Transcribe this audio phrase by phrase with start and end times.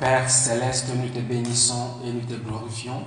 [0.00, 3.02] Père céleste, nous te bénissons et nous te glorifions.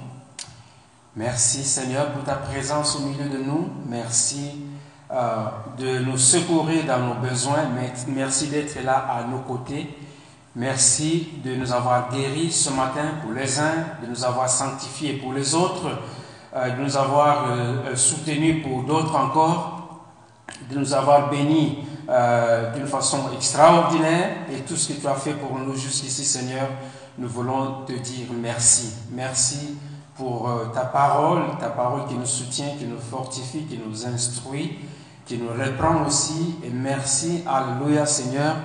[1.16, 3.68] Merci Seigneur pour ta présence au milieu de nous.
[3.90, 4.62] Merci
[5.11, 5.45] euh,
[5.79, 7.65] de nous secourir dans nos besoins.
[8.09, 9.89] Merci d'être là à nos côtés.
[10.55, 15.33] Merci de nous avoir guéris ce matin pour les uns, de nous avoir sanctifiés pour
[15.33, 15.99] les autres,
[16.55, 20.04] euh, de nous avoir euh, soutenus pour d'autres encore,
[20.70, 21.80] de nous avoir bénis
[22.76, 26.68] d'une façon extraordinaire et tout ce que tu as fait pour nous jusqu'ici, Seigneur,
[27.18, 28.94] nous voulons te dire merci.
[29.12, 29.77] Merci
[30.16, 34.80] pour ta parole, ta parole qui nous soutient, qui nous fortifie, qui nous instruit
[35.26, 36.55] qui nous reprend aussi.
[36.63, 38.55] Et merci, Alléluia Seigneur,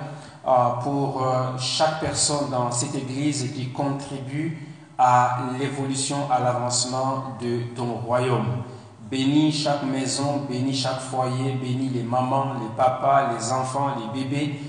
[0.47, 0.51] euh,
[0.83, 4.57] pour euh, chaque personne dans cette église qui contribue
[4.97, 8.63] à l'évolution, à l'avancement de ton royaume.
[9.09, 14.59] Bénis chaque maison, bénis chaque foyer, bénis les mamans, les papas, les enfants, les bébés,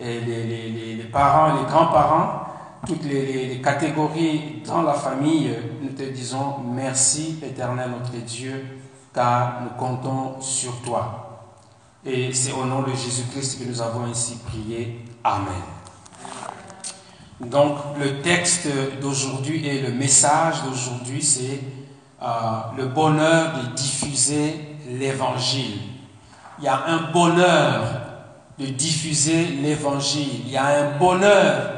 [0.00, 2.46] les, parents, les grands-parents,
[2.86, 5.50] toutes les, les, catégories dans la famille.
[5.82, 8.64] Nous te disons merci, éternel notre Dieu,
[9.12, 11.26] car nous comptons sur toi.
[12.04, 15.04] Et c'est au nom de Jésus-Christ que nous avons ainsi prié.
[15.24, 15.62] Amen.
[17.40, 18.68] Donc le texte
[19.00, 21.60] d'aujourd'hui et le message d'aujourd'hui, c'est
[22.22, 22.26] euh,
[22.76, 25.78] le bonheur de diffuser l'évangile.
[26.58, 27.80] Il y a un bonheur
[28.58, 30.42] de diffuser l'évangile.
[30.44, 31.70] Il y a un bonheur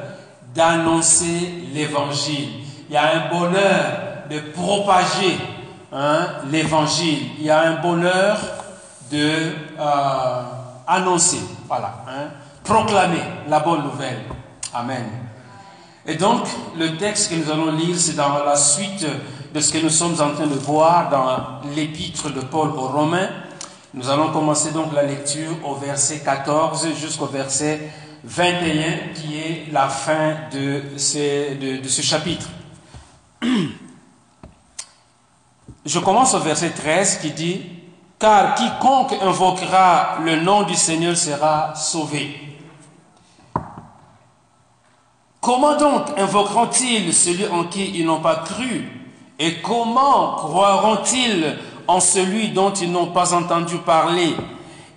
[0.54, 2.48] d'annoncer l'évangile.
[2.88, 5.38] Il y a un bonheur de propager
[5.92, 7.30] hein, l'évangile.
[7.38, 8.38] Il y a un bonheur
[9.10, 10.42] de euh,
[10.86, 12.30] annoncer, voilà, hein,
[12.64, 14.22] proclamer la bonne nouvelle.
[14.74, 15.04] Amen.
[16.06, 16.46] Et donc,
[16.76, 19.06] le texte que nous allons lire, c'est dans la suite
[19.52, 23.28] de ce que nous sommes en train de voir dans l'épître de Paul aux Romains.
[23.92, 27.90] Nous allons commencer donc la lecture au verset 14 jusqu'au verset
[28.24, 32.48] 21, qui est la fin de de, de ce chapitre.
[35.84, 37.60] Je commence au verset 13 qui dit,
[38.18, 42.38] car quiconque invoquera le nom du Seigneur sera sauvé.
[45.42, 49.01] Comment donc invoqueront-ils celui en qui ils n'ont pas cru?
[49.44, 51.56] Et comment croiront-ils
[51.88, 54.36] en celui dont ils n'ont pas entendu parler?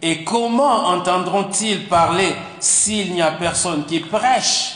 [0.03, 4.75] Et comment entendront-ils parler s'il n'y a personne qui prêche?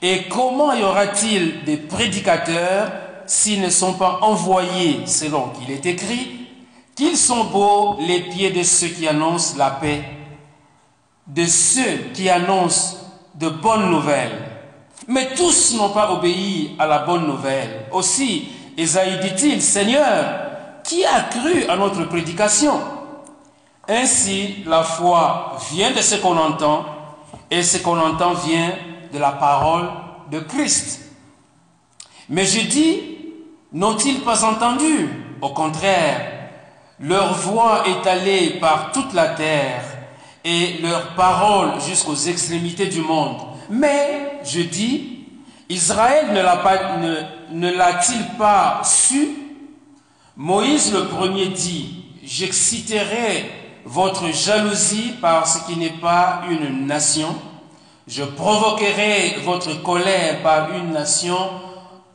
[0.00, 2.92] Et comment y aura-t-il des prédicateurs
[3.26, 6.46] s'ils ne sont pas envoyés selon qu'il est écrit?
[6.96, 10.02] Qu'ils sont beaux les pieds de ceux qui annoncent la paix,
[11.26, 12.96] de ceux qui annoncent
[13.34, 14.46] de bonnes nouvelles.
[15.08, 17.84] Mais tous n'ont pas obéi à la bonne nouvelle.
[17.92, 18.48] Aussi,
[18.80, 20.24] Esaïe dit-il, Seigneur,
[20.82, 22.80] qui a cru à notre prédication?
[23.86, 26.86] Ainsi, la foi vient de ce qu'on entend,
[27.50, 28.72] et ce qu'on entend vient
[29.12, 29.90] de la parole
[30.30, 31.00] de Christ.
[32.30, 33.02] Mais je dis,
[33.70, 35.10] n'ont-ils pas entendu?
[35.42, 36.50] Au contraire,
[37.00, 39.82] leur voix est allée par toute la terre
[40.42, 43.36] et leur parole jusqu'aux extrémités du monde.
[43.68, 45.26] Mais, je dis,
[45.68, 49.28] Israël ne l'a-t-il pas su?
[50.36, 53.50] Moïse le premier dit, j'exciterai
[53.84, 57.34] votre jalousie parce qu'il n'est pas une nation.
[58.06, 61.36] Je provoquerai votre colère par une nation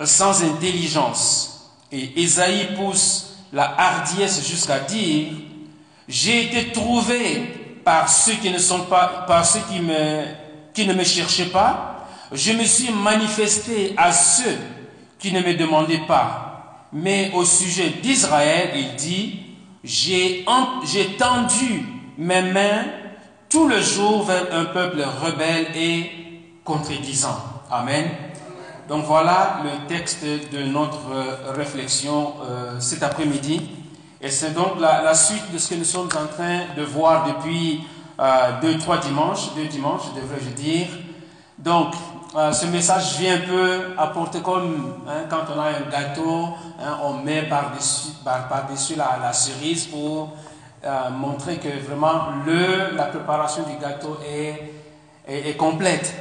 [0.04, 1.72] sans intelligence.
[1.92, 5.28] Et Isaïe pousse la hardiesse jusqu'à dire,
[6.08, 10.26] j'ai été trouvé par ceux qui ne sont pas, par ceux qui me,
[10.74, 12.08] qui ne me cherchaient pas.
[12.32, 14.58] Je me suis manifesté à ceux
[15.20, 16.86] qui ne me demandaient pas.
[16.94, 19.40] Mais au sujet d'Israël, il dit,
[19.84, 20.46] j'ai,
[20.86, 21.84] j'ai tendu
[22.18, 22.86] mes mains
[23.50, 26.12] tout le jour vers un peuple rebelle et
[26.64, 27.38] contredisant.
[27.72, 28.10] Amen.
[28.88, 33.62] Donc voilà le texte de notre euh, réflexion euh, cet après-midi.
[34.22, 37.82] Et c'est donc la, suite de ce que nous sommes en train de voir depuis
[38.20, 40.88] euh, deux, trois dimanches, deux dimanches, devrais-je dire.
[41.58, 41.94] Donc,
[42.52, 46.50] ce message vient un peu apporter comme hein, quand on a un gâteau,
[46.80, 50.34] hein, on met par-dessus par, dessus la, cerise pour
[51.12, 54.74] montrer que vraiment le, la préparation du gâteau est,
[55.28, 56.14] est, est complète.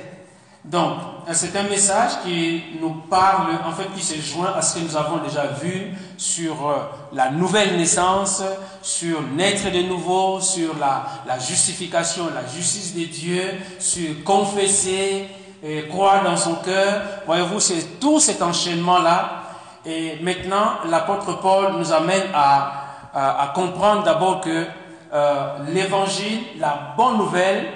[0.65, 0.95] Donc,
[1.33, 4.97] c'est un message qui nous parle, en fait, qui se joint à ce que nous
[4.97, 6.77] avons déjà vu sur euh,
[7.13, 8.43] la nouvelle naissance,
[8.81, 13.43] sur naître de nouveau, sur la, la justification, la justice de Dieu,
[13.79, 15.29] sur confesser,
[15.65, 17.01] et croire dans son cœur.
[17.27, 19.43] Voyez-vous, c'est tout cet enchaînement-là.
[19.87, 22.73] Et maintenant, l'apôtre Paul nous amène à,
[23.15, 24.67] à, comprendre d'abord que
[25.13, 25.35] euh,
[25.73, 27.67] l'évangile, la bonne nouvelle,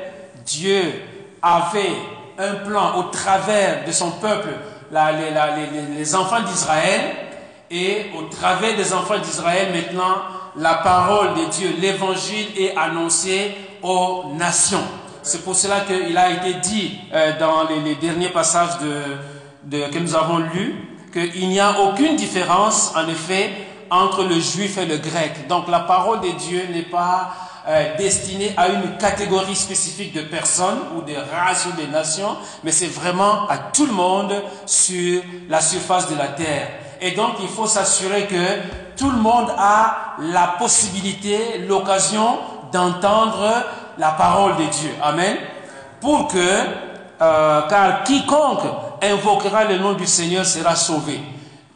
[0.44, 0.82] Dieu
[1.40, 1.96] avait
[2.38, 4.48] un plan au travers de son peuple
[4.90, 7.00] les, enfants d'Israël,
[7.70, 10.16] et au travers des enfants d'Israël, maintenant,
[10.56, 14.84] la parole de Dieu, l'évangile est annoncé aux nations.
[15.22, 20.38] C'est pour cela qu'il a été dit euh, dans les, derniers passages que nous avons
[20.38, 20.74] lus
[21.12, 23.50] qu'il n'y a aucune différence, en effet,
[23.90, 25.48] entre le juif et le grec.
[25.48, 27.30] Donc la parole de Dieu n'est pas
[27.66, 32.72] euh, destinée à une catégorie spécifique de personnes ou de races ou de nations, mais
[32.72, 34.32] c'est vraiment à tout le monde
[34.66, 36.68] sur la surface de la terre.
[37.00, 42.38] Et donc il faut s'assurer que tout le monde a la possibilité, l'occasion
[42.72, 43.64] d'entendre
[43.98, 44.90] la parole de Dieu.
[45.02, 45.36] Amen.
[46.00, 48.64] Pour que, euh, car quiconque
[49.02, 51.20] invoquera le nom du Seigneur sera sauvé.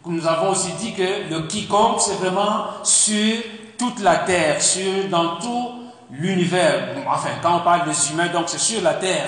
[0.07, 3.37] Nous avons aussi dit que le quiconque, c'est vraiment sur
[3.79, 5.71] toute la terre, sur, dans tout
[6.11, 6.95] l'univers.
[7.09, 9.27] Enfin, quand on parle des humains, donc c'est sur la terre.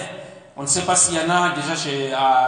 [0.57, 1.75] On ne sait pas s'il y en a déjà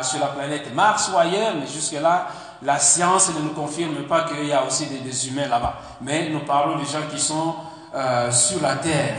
[0.03, 2.29] sur la planète Mars ou ailleurs, mais jusque-là,
[2.63, 5.75] la science ne nous confirme pas qu'il y a aussi des, humains là-bas.
[6.01, 7.55] Mais nous parlons des gens qui sont
[7.95, 9.17] euh, sur la terre.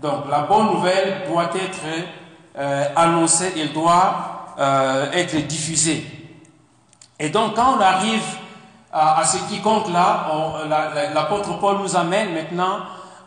[0.00, 1.80] Donc la bonne nouvelle doit être
[2.56, 6.04] euh, annoncée, elle doit euh, être diffusée.
[7.18, 8.22] Et donc quand on arrive
[8.92, 10.26] à, ce quiconque-là,
[11.14, 12.78] l'apôtre Paul nous amène maintenant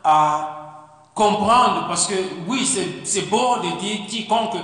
[0.03, 2.15] à comprendre, parce que
[2.47, 2.65] oui,
[3.03, 4.55] c'est beau de dire quiconque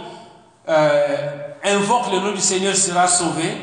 [1.64, 3.58] invoque le nom du Seigneur sera sauvé,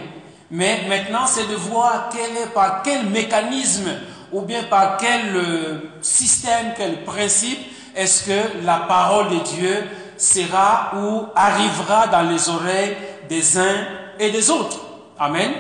[0.51, 3.91] mais maintenant c'est de voir quel est, par quel mécanisme
[4.33, 7.59] ou bien par quel système, quel principe
[7.95, 9.85] est-ce que la parole de Dieu
[10.17, 12.97] sera ou arrivera dans les oreilles
[13.29, 13.87] des uns
[14.19, 14.79] et des autres?
[15.19, 15.51] Amen.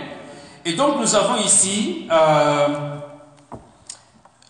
[0.65, 2.69] Et donc nous avons ici, euh,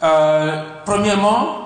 [0.03, 1.65] euh, premièrement,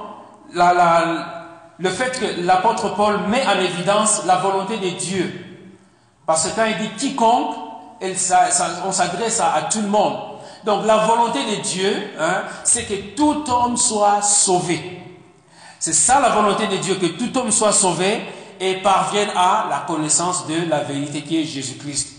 [0.55, 5.45] le fait que l'apôtre Paul met en évidence la volonté de Dieu.
[6.27, 7.55] Parce que quand il dit quiconque,
[8.01, 10.19] on s'adresse à, tout le monde.
[10.65, 15.01] Donc la volonté de Dieu, hein, c'est que tout homme soit sauvé.
[15.79, 18.21] C'est ça la volonté de Dieu, que tout homme soit sauvé
[18.61, 22.17] et parvienne à la connaissance de la vérité qui est Jésus-Christ.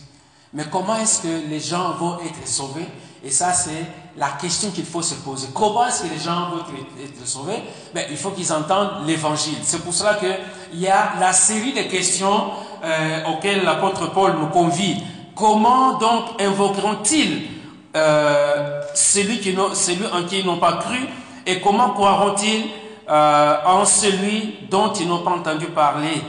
[0.54, 2.88] Mais comment est-ce que les gens vont être sauvés?
[3.24, 3.86] Et ça, c'est
[4.16, 5.50] la question qu'il faut se poser.
[5.54, 6.64] Comment est-ce que les gens vont
[7.04, 7.62] être sauvés?
[7.94, 9.58] Ben, Il faut qu'ils entendent l'évangile.
[9.62, 12.52] C'est pour cela qu'il y a la série de questions
[12.84, 15.04] euh, auxquelles l'apôtre Paul nous convie.
[15.36, 17.48] Comment donc invoqueront-ils
[17.96, 19.42] euh, celui,
[19.74, 20.98] celui en qui ils n'ont pas cru?
[21.46, 22.66] Et comment croiront-ils
[23.10, 26.22] euh, en celui dont ils n'ont pas entendu parler.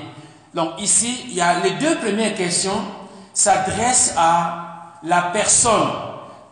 [0.54, 2.80] Donc ici, il y a les deux premières questions
[3.32, 5.88] s'adressent à la personne.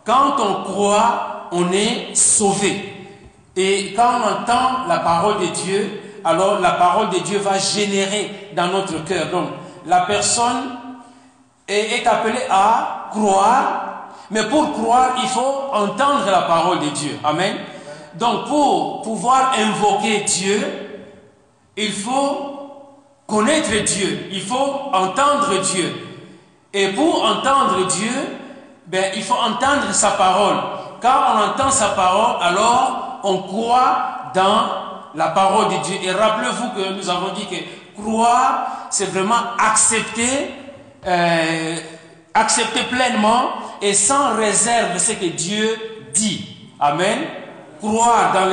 [0.05, 3.07] Quand on croit, on est sauvé.
[3.55, 8.51] Et quand on entend la parole de Dieu, alors la parole de Dieu va générer
[8.55, 9.29] dans notre cœur.
[9.31, 9.49] Donc
[9.85, 10.77] la personne
[11.67, 17.19] est appelée à croire, mais pour croire, il faut entendre la parole de Dieu.
[17.23, 17.55] Amen.
[18.15, 20.59] Donc pour pouvoir invoquer Dieu,
[21.77, 22.59] il faut
[23.27, 25.93] connaître Dieu, il faut entendre Dieu.
[26.73, 28.11] Et pour entendre Dieu,
[28.87, 30.57] ben, il faut entendre sa parole.
[31.01, 34.69] Quand on entend sa parole, alors on croit dans
[35.15, 35.97] la parole de Dieu.
[36.03, 40.53] Et rappelez-vous que nous avons dit que croire, c'est vraiment accepter,
[41.05, 41.77] euh,
[42.33, 43.51] accepter pleinement
[43.81, 45.77] et sans réserve ce que Dieu
[46.13, 46.55] dit.
[46.79, 47.19] Amen
[47.79, 48.45] croire dans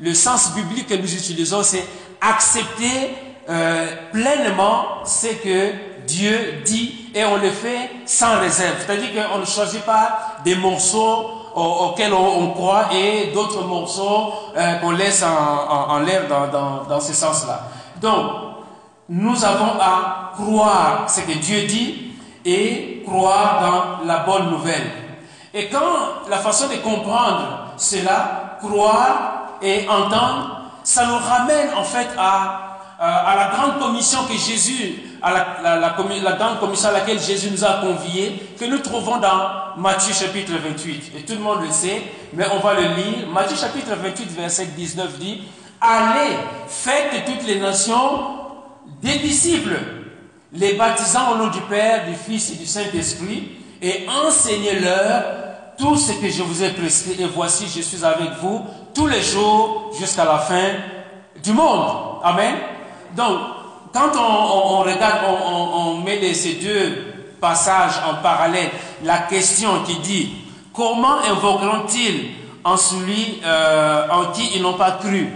[0.00, 1.84] le, sens biblique que nous utilisons, c'est
[2.20, 3.14] accepter
[3.48, 5.72] euh, pleinement ce que
[6.06, 8.76] Dieu dit et on le fait sans réserve.
[8.84, 14.92] C'est-à-dire qu'on ne choisit pas des morceaux auxquels on, croit et d'autres morceaux euh, qu'on
[14.92, 17.68] laisse en, l'air dans, dans ce sens-là.
[18.00, 18.30] Donc,
[19.08, 22.12] nous avons à croire ce que Dieu dit
[22.44, 24.90] et croire dans la bonne nouvelle.
[25.54, 32.08] Et quand la façon de comprendre cela, croire et entendre, ça nous ramène en fait
[32.16, 35.32] à, à, la grande commission que Jésus, à
[35.62, 35.90] la, la,
[36.34, 41.12] grande commission à laquelle Jésus nous a conviés, que nous trouvons dans Matthieu chapitre 28.
[41.16, 43.28] Et tout le monde le sait, mais on va le lire.
[43.32, 45.42] Matthieu chapitre 28, verset 19 dit,
[45.80, 48.38] Allez, faites toutes les nations
[49.00, 49.78] des disciples,
[50.52, 55.22] les baptisant au nom du Père, du Fils et du Saint-Esprit, et enseignez-leur
[55.78, 58.62] tout ce que je vous ai prescrit, et voici, je suis avec vous
[58.94, 60.70] tous les jours jusqu'à la fin
[61.42, 61.86] du monde.
[62.24, 62.54] Amen.
[63.16, 63.38] Donc,
[63.92, 68.70] quand on, regarde, on, met ces deux passages en parallèle,
[69.04, 70.30] la question qui dit,
[70.72, 72.30] comment invoqueront-ils
[72.64, 75.28] en celui euh, en qui ils n'ont pas cru?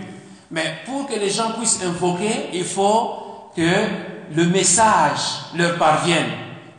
[0.50, 3.70] Mais pour que les gens puissent invoquer, il faut que
[4.34, 5.20] le message
[5.54, 6.26] leur parvienne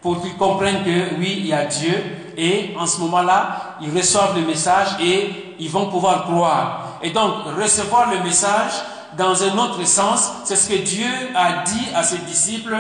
[0.02, 1.94] pour qu'ils comprennent que oui, il y a Dieu.
[2.38, 6.98] Et en ce moment-là, ils reçoivent le message et ils vont pouvoir croire.
[7.02, 8.72] Et donc, recevoir le message
[9.18, 12.76] dans un autre sens, c'est ce que Dieu a dit à ses disciples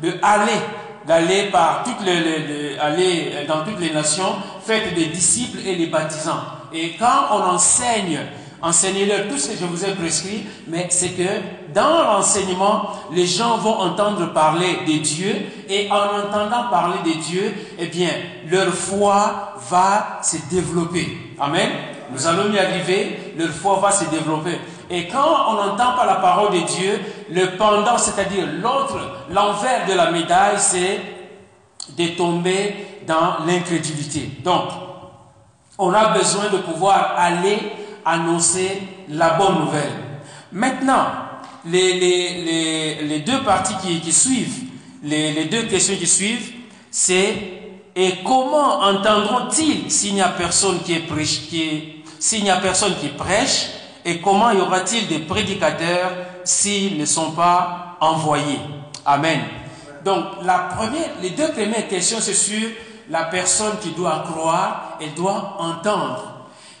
[0.00, 0.60] de aller,
[1.06, 6.42] d'aller par toutes les, aller dans toutes les nations, faites des disciples et les baptisants.
[6.72, 8.20] Et quand on enseigne
[8.62, 13.56] Enseignez-leur tout ce que je vous ai prescrit, mais c'est que dans l'enseignement, les gens
[13.56, 15.34] vont entendre parler de Dieu
[15.68, 18.10] et en entendant parler de Dieu, eh bien,
[18.48, 21.34] leur foi va se développer.
[21.40, 21.70] Amen.
[22.12, 24.58] Nous allons y arriver, leur foi va se développer.
[24.88, 27.00] Et quand on n'entend pas la parole de Dieu,
[27.30, 28.98] le pendant, c'est-à-dire l'autre,
[29.30, 31.00] l'envers de la médaille, c'est
[31.96, 34.30] de tomber dans l'incrédulité.
[34.44, 34.68] Donc,
[35.78, 37.58] on a besoin de pouvoir aller
[38.04, 39.92] annoncer la bonne nouvelle.
[40.52, 41.06] Maintenant,
[41.64, 44.64] les, deux parties qui, suivent,
[45.02, 46.52] les, deux questions qui suivent,
[46.90, 47.34] c'est
[47.94, 51.42] et comment entendront-ils s'il n'y a personne qui prêche,
[52.18, 53.68] s'il n'y a personne qui prêche,
[54.04, 56.10] et comment y aura-t-il des prédicateurs
[56.44, 58.58] s'ils ne sont pas envoyés?
[59.04, 59.40] Amen.
[60.04, 62.68] Donc, la première, les deux premières questions, c'est sur
[63.10, 66.31] la personne qui doit croire, elle doit entendre.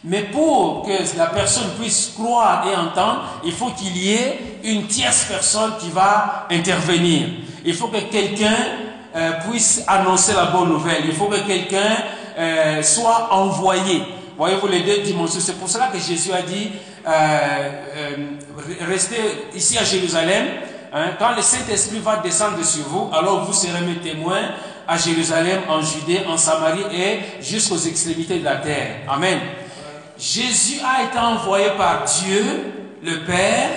[0.04, 4.86] Mais pour que la personne puisse croire et entendre, il faut qu'il y ait une
[4.86, 7.28] tierce personne qui va intervenir.
[7.64, 8.56] Il faut que quelqu'un
[9.14, 11.04] euh, puisse annoncer la bonne nouvelle.
[11.06, 11.96] Il faut que quelqu'un
[12.36, 14.02] euh, soit envoyé.
[14.36, 15.38] Voyez-vous les deux dimensions.
[15.40, 16.70] C'est pour cela que Jésus a dit,
[17.06, 17.68] euh,
[18.88, 19.20] restez
[19.54, 20.46] ici à Jérusalem.
[20.92, 24.50] Hein, quand le Saint-Esprit va descendre sur vous, alors vous serez mes témoins
[24.88, 28.96] à Jérusalem, en Judée, en Samarie et jusqu'aux extrémités de la terre.
[29.08, 29.38] Amen.
[30.22, 33.70] Jésus a été envoyé par Dieu, le Père,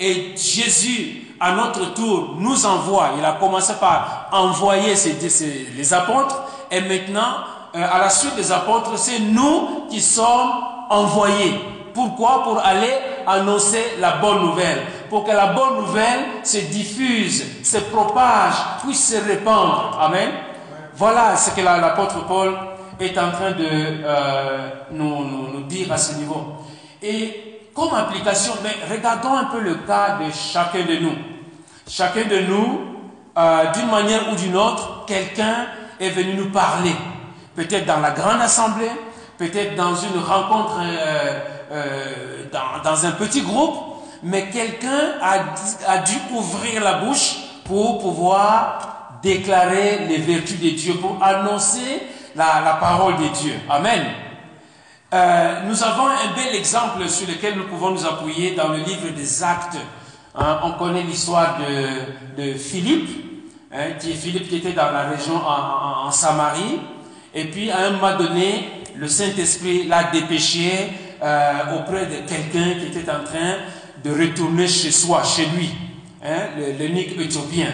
[0.00, 3.10] et Jésus, à notre tour, nous envoie.
[3.18, 4.94] Il a commencé par envoyer
[5.76, 7.44] les apôtres, et maintenant,
[7.76, 10.50] euh, à la suite des apôtres, c'est nous qui sommes
[10.88, 11.60] envoyés.
[11.92, 12.44] Pourquoi?
[12.44, 12.94] Pour aller
[13.26, 14.80] annoncer la bonne nouvelle.
[15.10, 19.98] Pour que la bonne nouvelle se diffuse, se propage, puisse se répandre.
[20.00, 20.30] Amen.
[20.96, 22.56] Voilà ce que l'apôtre Paul
[23.00, 26.54] est en train de euh, nous, nous, dire à ce niveau.
[27.02, 31.14] Et comme application, mais regardons un peu le cas de chacun de nous.
[31.88, 32.80] Chacun de nous,
[33.38, 35.66] euh, d'une manière ou d'une autre, quelqu'un
[35.98, 36.94] est venu nous parler.
[37.56, 38.90] Peut-être dans la grande assemblée,
[39.38, 43.76] peut-être dans une rencontre, euh, dans, dans, un petit groupe,
[44.22, 50.94] mais quelqu'un a, a dû ouvrir la bouche pour pouvoir déclarer les vertus de Dieu,
[50.94, 52.02] pour annoncer
[52.40, 53.54] la, parole de Dieu.
[53.68, 54.02] Amen.
[55.12, 59.10] Euh, nous avons un bel exemple sur lequel nous pouvons nous appuyer dans le livre
[59.14, 59.76] des Actes.
[60.34, 61.58] Hein, on connaît l'histoire
[62.36, 63.10] de, Philippe,
[63.72, 66.80] hein, qui est Philippe qui était dans la région en, Samarie.
[67.34, 70.92] Et puis à un moment donné, le Saint-Esprit l'a dépêché
[71.22, 73.56] euh, auprès de quelqu'un qui était en train
[74.02, 75.70] de retourner chez soi, chez lui,
[76.24, 77.68] hein, l'unique éthiopien.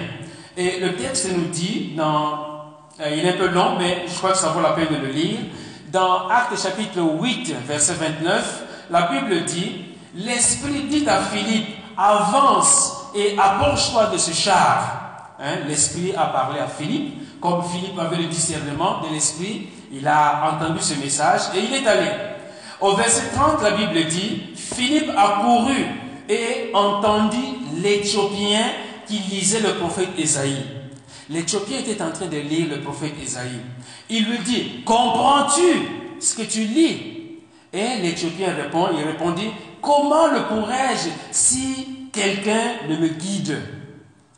[0.56, 2.55] Et le texte nous dit dans
[3.00, 5.06] euh, il est un peu long, mais je crois que ça vaut la peine de
[5.06, 5.38] le lire.
[5.92, 9.84] Dans Actes chapitre 8, verset 29, la Bible dit,
[10.14, 15.34] l'Esprit dit à Philippe, avance et approche-toi de ce char.
[15.38, 20.52] Hein, L'Esprit a parlé à Philippe, comme Philippe avait le discernement de l'Esprit, il a
[20.52, 22.08] entendu ce message et il est allé.
[22.80, 25.86] Au verset 30, la Bible dit, Philippe a couru
[26.28, 28.64] et entendit l'Éthiopien
[29.06, 30.75] qui lisait le prophète Ésaïe.
[31.28, 33.60] L'Éthiopien était en train de lire le prophète Isaïe.
[34.08, 37.40] Il lui dit, comprends-tu ce que tu lis?
[37.72, 39.50] Et l'Éthiopien répond, il répondit,
[39.82, 43.58] comment le pourrais-je si quelqu'un ne me guide?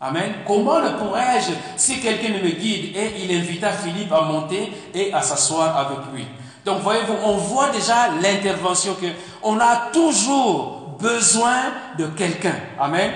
[0.01, 0.33] Amen.
[0.47, 2.97] Comment le pourrais-je si quelqu'un ne me guide?
[2.97, 6.25] Et il invita Philippe à monter et à s'asseoir avec lui.
[6.65, 9.07] Donc voyez-vous, on voit déjà l'intervention que
[9.43, 12.55] on a toujours besoin de quelqu'un.
[12.79, 13.11] Amen.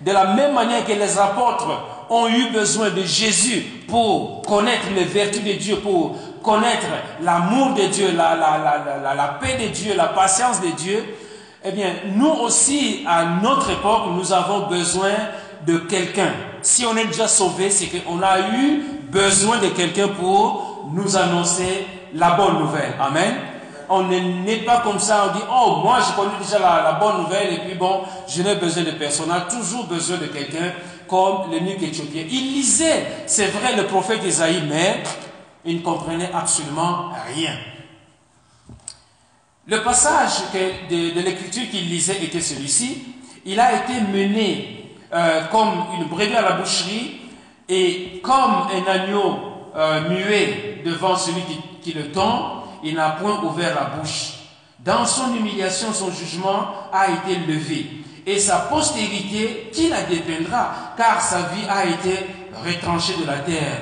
[0.00, 5.04] De la même manière que les apôtres ont eu besoin de Jésus pour connaître les
[5.04, 6.86] vertus de Dieu, pour connaître
[7.22, 11.02] l'amour de Dieu, la, la, la, paix de Dieu, la patience de Dieu,
[11.64, 15.12] eh bien, nous aussi, à notre époque, nous avons besoin
[15.66, 16.32] de quelqu'un.
[16.60, 21.86] Si on est déjà sauvé, c'est qu'on a eu besoin de quelqu'un pour nous annoncer
[22.14, 22.92] la bonne nouvelle.
[23.00, 23.36] Amen.
[23.88, 27.52] On n'est pas comme ça, on dit, oh, moi je connais déjà la, bonne nouvelle
[27.52, 29.26] et puis bon, je n'ai besoin de personne.
[29.28, 30.72] On a toujours besoin de quelqu'un
[31.12, 32.24] comme l'eunuque éthiopien.
[32.30, 35.02] Il lisait, c'est vrai, le prophète Isaïe, mais
[35.62, 37.54] il ne comprenait absolument rien.
[39.66, 40.44] Le passage
[40.90, 43.02] de, l'écriture qu'il lisait était celui-ci.
[43.44, 47.20] Il a été mené euh, comme une brebis à la boucherie
[47.68, 49.36] et comme un agneau
[49.76, 54.30] euh, muet devant celui qui, qui le tombe, il n'a point ouvert la bouche.
[54.78, 58.02] Dans son humiliation, son jugement a été levé.
[58.26, 62.26] Et sa postérité, qui la dépeindra Car sa vie a été
[62.64, 63.80] retranchée de la terre.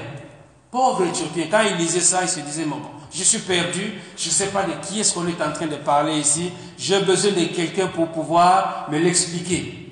[0.71, 2.65] Pauvre Éthiopien, quand il lisait ça, il se disait,
[3.13, 5.77] je suis perdu, je ne sais pas de qui est-ce qu'on est en train de
[5.77, 9.89] parler ici, j'ai besoin de quelqu'un pour pouvoir me l'expliquer.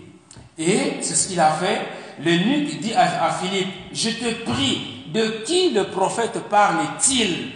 [0.56, 1.80] Et c'est ce qu'il a fait.
[2.24, 7.52] Le nuque dit à, Philippe, je te prie, de qui le prophète parle-t-il?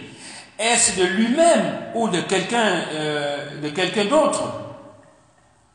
[0.57, 4.62] Est-ce de lui-même ou de quelqu'un euh, de quelqu'un d'autre?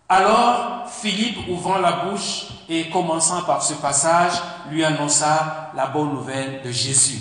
[0.08, 4.32] Alors Philippe, ouvrant la bouche et commençant par ce passage,
[4.70, 7.18] lui annonça la bonne nouvelle de Jésus.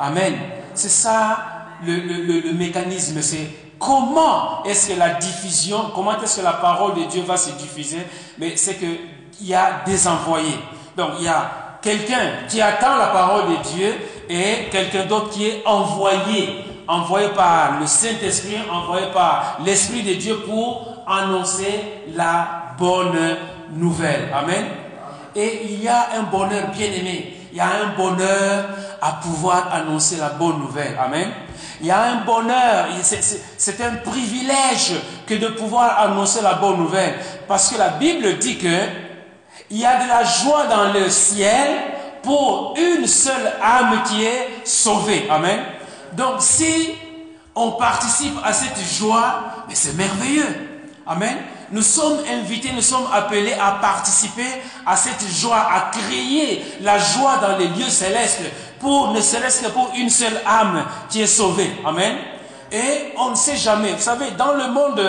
[0.00, 0.34] Amen.
[0.74, 1.54] C'est ça
[1.86, 3.48] le, mécanisme, c'est
[3.78, 7.98] comment est-ce que la diffusion, comment est-ce que la parole de Dieu va se diffuser,
[8.38, 8.98] mais c'est qu'il
[9.40, 10.58] y a des envoyés.
[10.96, 13.94] Donc il y a quelqu'un qui attend la parole de Dieu
[14.28, 20.36] et quelqu'un d'autre qui est envoyé, envoyé par le Saint-Esprit, envoyé par l'Esprit de Dieu
[20.40, 23.36] pour annoncer la bonne
[23.72, 24.32] nouvelle.
[24.34, 24.64] Amen.
[25.34, 27.36] Et il y a un bonheur bien aimé.
[27.52, 28.68] Il y a un bonheur
[29.00, 30.96] à pouvoir annoncer la bonne nouvelle.
[30.98, 31.30] Amen.
[31.80, 34.94] Il y a un bonheur, c'est un privilège
[35.26, 37.14] que de pouvoir annoncer la bonne nouvelle.
[37.46, 39.04] Parce que la Bible dit que
[39.70, 41.70] il y a de la joie dans le ciel
[42.22, 45.26] pour une seule âme qui est sauvée.
[45.30, 45.60] Amen.
[46.12, 46.94] Donc si
[47.54, 50.73] on participe à cette joie, c'est merveilleux.
[51.06, 51.36] Amen.
[51.70, 54.46] Nous sommes invités, nous sommes appelés à participer
[54.86, 58.42] à cette joie, à créer la joie dans les lieux célestes
[58.80, 61.70] pour ne serait-ce que pour une seule âme qui est sauvée.
[61.84, 62.16] Amen.
[62.72, 63.92] Et on ne sait jamais.
[63.92, 65.00] Vous savez, dans le monde,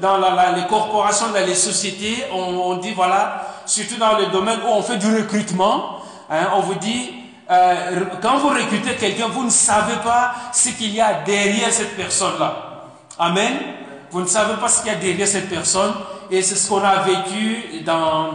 [0.00, 0.18] dans
[0.56, 4.96] les corporations, dans les sociétés, on, dit, voilà, surtout dans le domaine où on fait
[4.96, 5.98] du recrutement,
[6.30, 7.12] hein, on vous dit,
[7.50, 11.96] euh, quand vous recrutez quelqu'un, vous ne savez pas ce qu'il y a derrière cette
[11.96, 12.56] personne-là.
[13.18, 13.52] Amen.
[14.12, 15.94] Vous ne savez pas ce qu'il y a derrière cette personne.
[16.30, 18.28] Et c'est ce qu'on a vécu dans,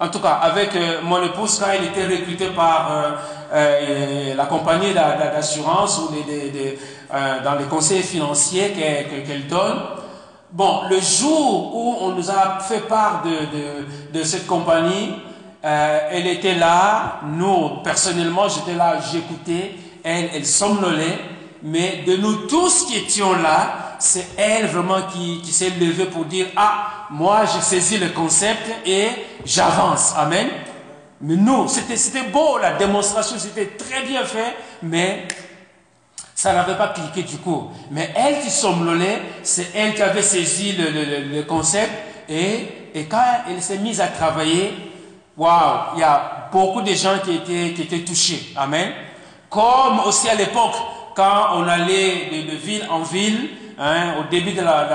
[0.00, 3.10] en tout cas, avec euh, mon épouse quand elle était recrutée par euh,
[3.52, 6.14] euh, la compagnie d'assurance ou
[7.44, 9.80] dans les conseils financiers qu'elle donne.
[10.50, 15.14] Bon, le jour où on nous a fait part de, de, cette compagnie,
[15.62, 21.18] elle était là, nous, personnellement, j'étais là, j'écoutais, elle, elle somnolait,
[21.62, 26.46] mais de nous tous qui étions là, c'est elle vraiment qui, s'est levée pour dire,
[26.56, 29.08] ah, moi j'ai saisi le concept et
[29.44, 30.14] j'avance.
[30.16, 30.48] Amen.
[31.20, 35.26] Mais non, c'était beau, la démonstration, c'était très bien fait, mais
[36.34, 37.70] ça n'avait pas cliqué du coup.
[37.90, 41.90] Mais elle qui somnolait, c'est elle qui avait saisi le, le, concept
[42.28, 44.72] et, et, quand elle s'est mise à travailler,
[45.36, 48.52] waouh, il y a beaucoup de gens qui étaient, qui étaient touchés.
[48.56, 48.92] Amen.
[49.50, 50.76] Comme aussi à l'époque,
[51.16, 54.86] quand on allait de, ville en ville, hein, au début de la,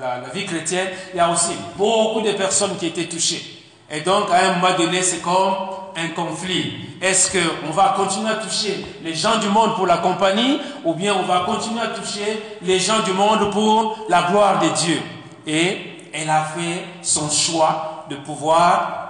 [0.00, 3.58] la, vie chrétienne, il y a aussi beaucoup de personnes qui étaient touchées.
[3.90, 5.54] Et donc, à un moment donné, c'est comme
[5.96, 6.72] un conflit.
[7.02, 11.14] Est-ce qu'on va continuer à toucher les gens du monde pour la compagnie ou bien
[11.14, 15.00] on va continuer à toucher les gens du monde pour la gloire de Dieu?
[15.46, 15.78] Et
[16.12, 19.00] elle a fait son choix de pouvoir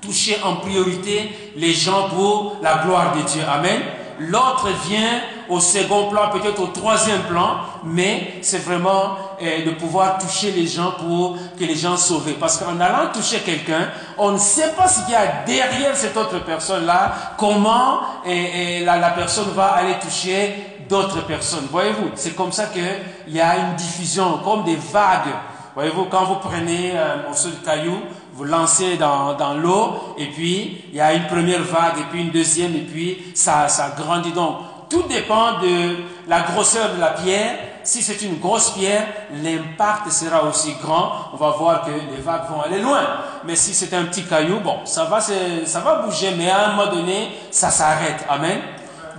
[0.00, 3.42] toucher en priorité les gens pour la gloire de Dieu.
[3.48, 3.80] Amen.
[4.18, 10.18] L'autre vient au second plan, peut-être au troisième plan, mais c'est vraiment eh, de pouvoir
[10.18, 12.36] toucher les gens pour que les gens soient sauvés.
[12.38, 16.16] Parce qu'en allant toucher quelqu'un, on ne sait pas ce qu'il y a derrière cette
[16.16, 20.54] autre personne-là, comment eh, eh, la, personne va aller toucher
[20.88, 21.66] d'autres personnes.
[21.70, 25.34] Voyez-vous, c'est comme ça qu'il y a une diffusion, comme des vagues.
[25.74, 27.98] Voyez-vous, quand vous prenez un morceau de caillou,
[28.34, 32.30] vous lancez dans, l'eau, et puis il y a une première vague, et puis une
[32.30, 34.32] deuxième, et puis ça, grandit.
[34.32, 34.56] Donc,
[34.90, 37.58] tout dépend de la grosseur de la pierre.
[37.84, 39.06] Si c'est une grosse pierre,
[39.42, 41.30] l'impact sera aussi grand.
[41.32, 43.02] On va voir que les vagues vont aller loin.
[43.44, 47.30] Mais si c'est un petit caillou, bon, ça va, bouger, mais à un moment donné,
[47.50, 48.24] ça s'arrête.
[48.28, 48.58] Amen.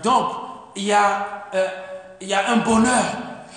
[0.04, 0.28] Donc,
[0.78, 1.67] euh,
[2.21, 3.06] il y a un bonheur,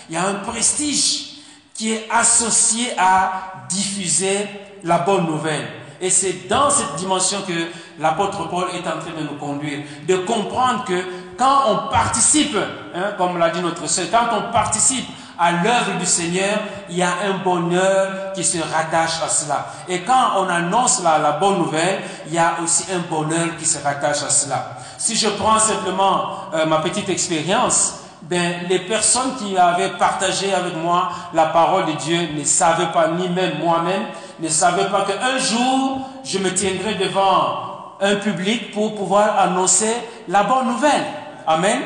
[0.09, 1.29] il y a un prestige
[1.75, 4.47] qui est associé à diffuser
[4.85, 5.67] la bonne nouvelle.
[6.01, 7.53] Et c'est dans cette dimension que
[8.01, 11.03] l'apôtre Paul est en train de nous conduire, de comprendre que
[11.37, 12.57] quand on participe,
[12.95, 15.07] hein, comme l'a dit notre sœur, quand on participe
[15.39, 16.59] à l'œuvre du Seigneur,
[16.91, 19.67] il y a un bonheur qui se rattache à cela.
[19.89, 23.65] Et quand on annonce la, la bonne nouvelle, il y a aussi un bonheur qui
[23.65, 24.79] se rattache à cela.
[24.99, 30.77] Si je prends simplement euh, ma petite expérience, ben, les personnes qui avaient partagé avec
[30.77, 34.03] moi la parole de Dieu ne savaient pas, ni même moi-même,
[34.41, 39.93] ne savaient pas qu'un jour, je me tiendrai devant un public pour pouvoir annoncer
[40.29, 41.05] la bonne nouvelle.
[41.47, 41.81] Amen.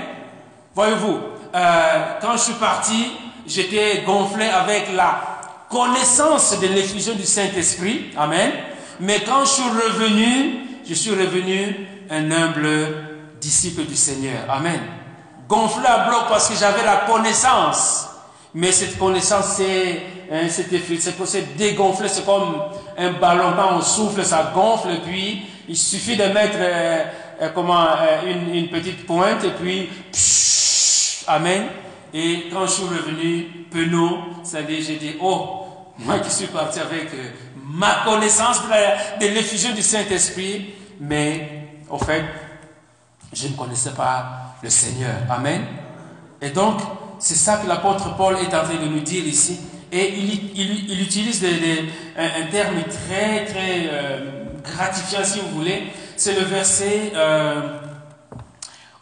[0.75, 1.19] Voyez-vous,
[1.55, 3.13] euh, quand je suis parti,
[3.47, 5.21] j'étais gonflé avec la
[5.71, 8.11] connaissance de l'effusion du Saint-Esprit.
[8.17, 8.51] Amen.
[9.01, 14.51] Mais quand je suis revenu, je suis revenu un humble disciple du Seigneur.
[14.51, 14.81] Amen.
[15.49, 18.09] Gonflé à bloc parce que j'avais la connaissance.
[18.55, 22.63] Mais cette connaissance, c'est hein, c'est dégonflé, c'est comme
[22.99, 27.05] un ballon, quand on souffle, ça gonfle, puis il suffit de mettre euh,
[27.41, 29.89] euh, comment, euh, une, une, petite pointe, et puis,
[31.27, 31.65] amen.
[32.13, 35.67] Et quand je suis revenu, penaud, c'est-à-dire j'ai dit, oh,
[35.99, 37.09] moi qui suis parti avec
[37.57, 38.61] ma connaissance
[39.19, 42.25] de l'effusion du Saint-Esprit, mais au fait,
[43.33, 45.15] je ne connaissais pas le Seigneur.
[45.31, 45.63] Amen.
[46.41, 46.81] Et donc,
[47.23, 49.61] c'est ça que l'apôtre Paul est en train de nous dire ici.
[49.93, 54.19] Et il, il, utilise un, terme très, très euh,
[54.65, 55.85] gratifiant, si vous voulez.
[56.17, 57.79] C'est le verset, euh,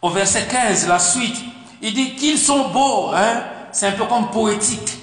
[0.03, 1.37] au verset 15, la suite.
[1.81, 3.45] Il dit qu'ils sont beaux, hein?
[3.73, 4.99] c'est un peu comme poétique,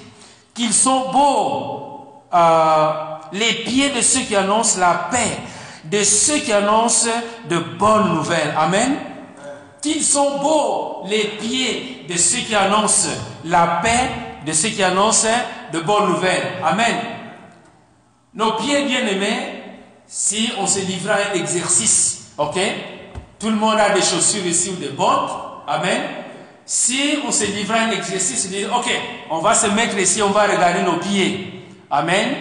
[0.54, 2.92] qu'ils sont beaux, euh,
[3.34, 5.40] les pieds de ceux qui annoncent la paix,
[5.86, 7.10] de ceux qui annoncent
[7.50, 8.54] de bonnes nouvelles.
[8.56, 8.96] Amen.
[9.82, 13.10] Qu'ils sont beaux les pieds de ceux qui annoncent
[13.46, 14.10] la paix,
[14.46, 15.28] de ceux qui annoncent
[15.72, 16.54] de bonnes nouvelles.
[16.64, 16.96] Amen.
[18.34, 19.64] Nos pieds bien-aimés,
[20.06, 22.58] si on se livre à un exercice, ok?
[23.40, 25.32] Tout le monde a des chaussures ici ou des bottes.
[25.68, 26.02] Amen.
[26.66, 28.90] Si on se livre à un exercice, dit, ok,
[29.30, 31.66] on va se mettre ici, on va regarder nos pieds.
[31.90, 32.36] Amen.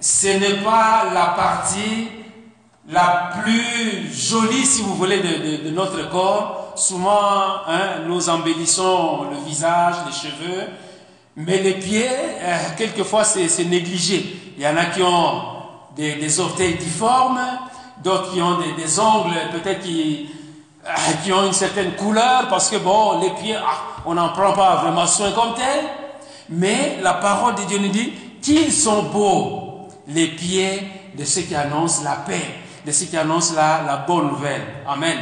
[0.00, 2.08] Ce n'est pas la partie
[2.88, 6.61] la plus jolie, si vous voulez, de, notre corps.
[6.74, 10.68] Souvent, hein, nous embellissons le visage, les cheveux,
[11.36, 14.54] mais les pieds, euh, quelquefois, c'est négligé.
[14.56, 15.42] Il y en a qui ont
[15.96, 17.40] des, orteils difformes,
[18.02, 20.28] d'autres qui ont des, ongles peut-être qui,
[20.86, 20.90] euh,
[21.22, 24.76] qui ont une certaine couleur, parce que bon, les pieds, ah, on n'en prend pas
[24.76, 25.84] vraiment soin comme tel.
[26.48, 31.54] Mais la parole de Dieu nous dit qu'ils sont beaux, les pieds de ceux qui
[31.54, 34.62] annoncent la paix de ceux qui annoncent la bonne nouvelle.
[34.86, 35.18] Amen.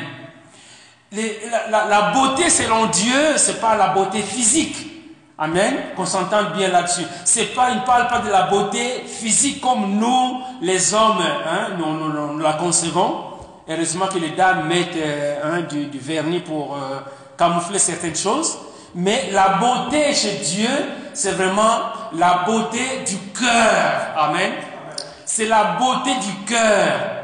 [1.13, 4.77] La, beauté selon Dieu, c'est pas la beauté physique.
[5.39, 5.75] Amen.
[5.97, 7.05] Qu'on s'entende bien là-dessus.
[7.25, 11.71] C'est pas, il ne parle pas de la beauté physique comme nous, les hommes, hein,
[11.79, 13.25] nous, nous, la concevons.
[13.69, 17.01] Heureusement que les dames mettent euh, hein, du, du, vernis pour euh,
[17.39, 18.59] camoufler certaines choses.
[18.95, 20.69] Mais la beauté chez Dieu,
[21.15, 21.79] c'est vraiment
[22.13, 24.15] la beauté du cœur.
[24.17, 24.53] Amen.
[25.25, 27.20] C'est la beauté du cœur.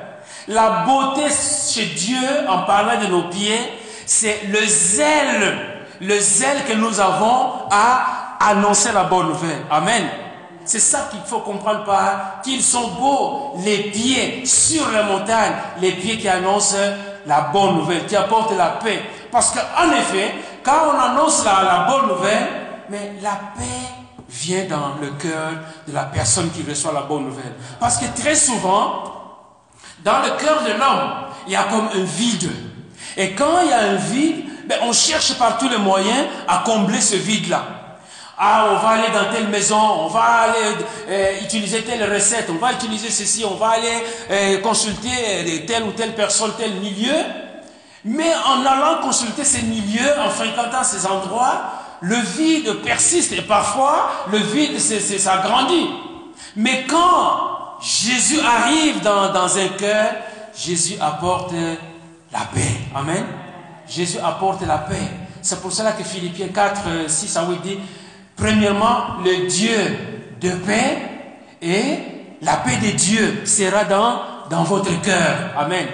[0.49, 3.61] La beauté chez Dieu, en parlant de nos pieds,
[4.07, 5.57] c'est le zèle,
[6.01, 9.65] le zèle que nous avons à annoncer la bonne nouvelle.
[9.71, 10.07] Amen.
[10.65, 15.93] C'est ça qu'il faut comprendre par qu'ils sont beaux, les pieds sur la montagne, les
[15.93, 16.77] pieds qui annoncent
[17.27, 19.03] la bonne nouvelle, qui apportent la paix.
[19.33, 22.49] Parce qu'en effet, quand on annonce la, la bonne nouvelle,
[22.89, 23.97] mais la paix
[24.29, 25.51] vient dans le cœur
[25.87, 27.55] de la personne qui reçoit la bonne nouvelle.
[27.81, 29.16] Parce que très souvent,
[30.07, 31.11] dans le cœur de l'homme,
[31.49, 32.49] il y a comme un vide.
[33.17, 36.63] Et quand il y a un vide, ben, on cherche par tous les moyens à
[36.65, 37.65] combler ce vide-là.
[38.39, 40.77] Ah, on va aller dans telle maison, on va aller
[41.09, 45.83] euh, utiliser telle recette, on va utiliser ceci, on va aller euh, consulter euh, telle
[45.83, 47.17] ou telle personne, tel milieu.
[48.05, 54.11] Mais en allant consulter ces milieux, en fréquentant ces endroits, le vide persiste et parfois
[54.31, 55.89] le vide s'agrandit.
[56.55, 60.13] Mais quand Jésus arrive dans, un cœur,
[60.57, 61.53] Jésus apporte
[62.33, 62.81] la paix.
[62.95, 63.25] Amen.
[63.89, 65.09] Jésus apporte la paix.
[65.43, 67.79] C'est pour cela que Philippiens 4, 6 à 8 dit,
[68.37, 69.77] premièrement, le Dieu
[70.41, 70.99] de paix
[71.63, 71.99] et
[72.43, 75.53] la paix de Dieu sera dans, dans votre cœur.
[75.57, 75.87] Amen.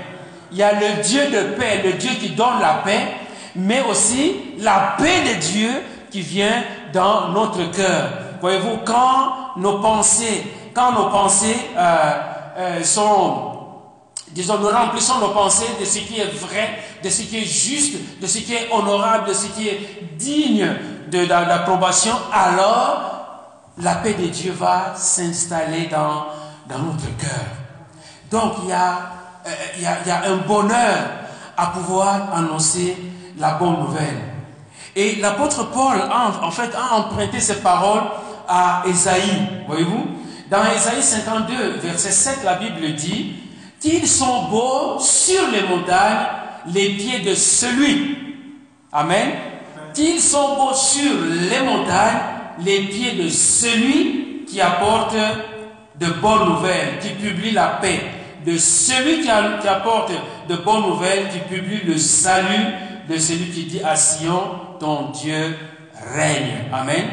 [0.53, 3.09] Il y a le Dieu de paix, le Dieu qui donne la paix,
[3.57, 5.71] mais aussi la paix de Dieu
[6.11, 8.11] qui vient dans notre cœur.
[8.41, 12.13] Voyez-vous, quand nos pensées quand nos pensées euh,
[12.57, 13.53] euh, sont,
[14.29, 18.21] disons, nous remplissons nos pensées de ce qui est vrai, de ce qui est juste,
[18.21, 20.69] de ce qui est honorable, de ce qui est digne
[21.09, 23.03] d'approbation, alors
[23.79, 26.27] la paix de Dieu va s'installer dans,
[26.69, 27.47] dans notre cœur.
[28.31, 28.99] Donc il y, a,
[29.47, 30.99] euh, il, y a, il y a un bonheur
[31.57, 32.97] à pouvoir annoncer
[33.39, 34.21] la bonne nouvelle.
[34.95, 38.03] Et l'apôtre Paul, en fait, a emprunté ces paroles
[38.47, 40.07] à Esaïe, voyez-vous?
[40.53, 43.37] Dans Ésaïe 52, verset 7, la Bible dit
[43.81, 46.27] qu'ils sont beaux sur les montagnes
[46.75, 48.19] les pieds de celui.
[48.93, 49.31] Amen.
[49.95, 51.11] Qu'ils sont beaux sur
[51.51, 52.21] les montagnes
[52.63, 55.17] les pieds de celui qui apporte
[55.99, 58.01] de bonnes nouvelles, qui publie la paix,
[58.45, 60.13] de celui qui, apporte
[60.51, 62.75] de bonnes nouvelles, qui publie le salut,
[63.09, 64.43] de celui qui dit à Sion,
[64.79, 65.57] ton Dieu
[66.15, 66.67] règne.
[66.71, 67.07] Amen.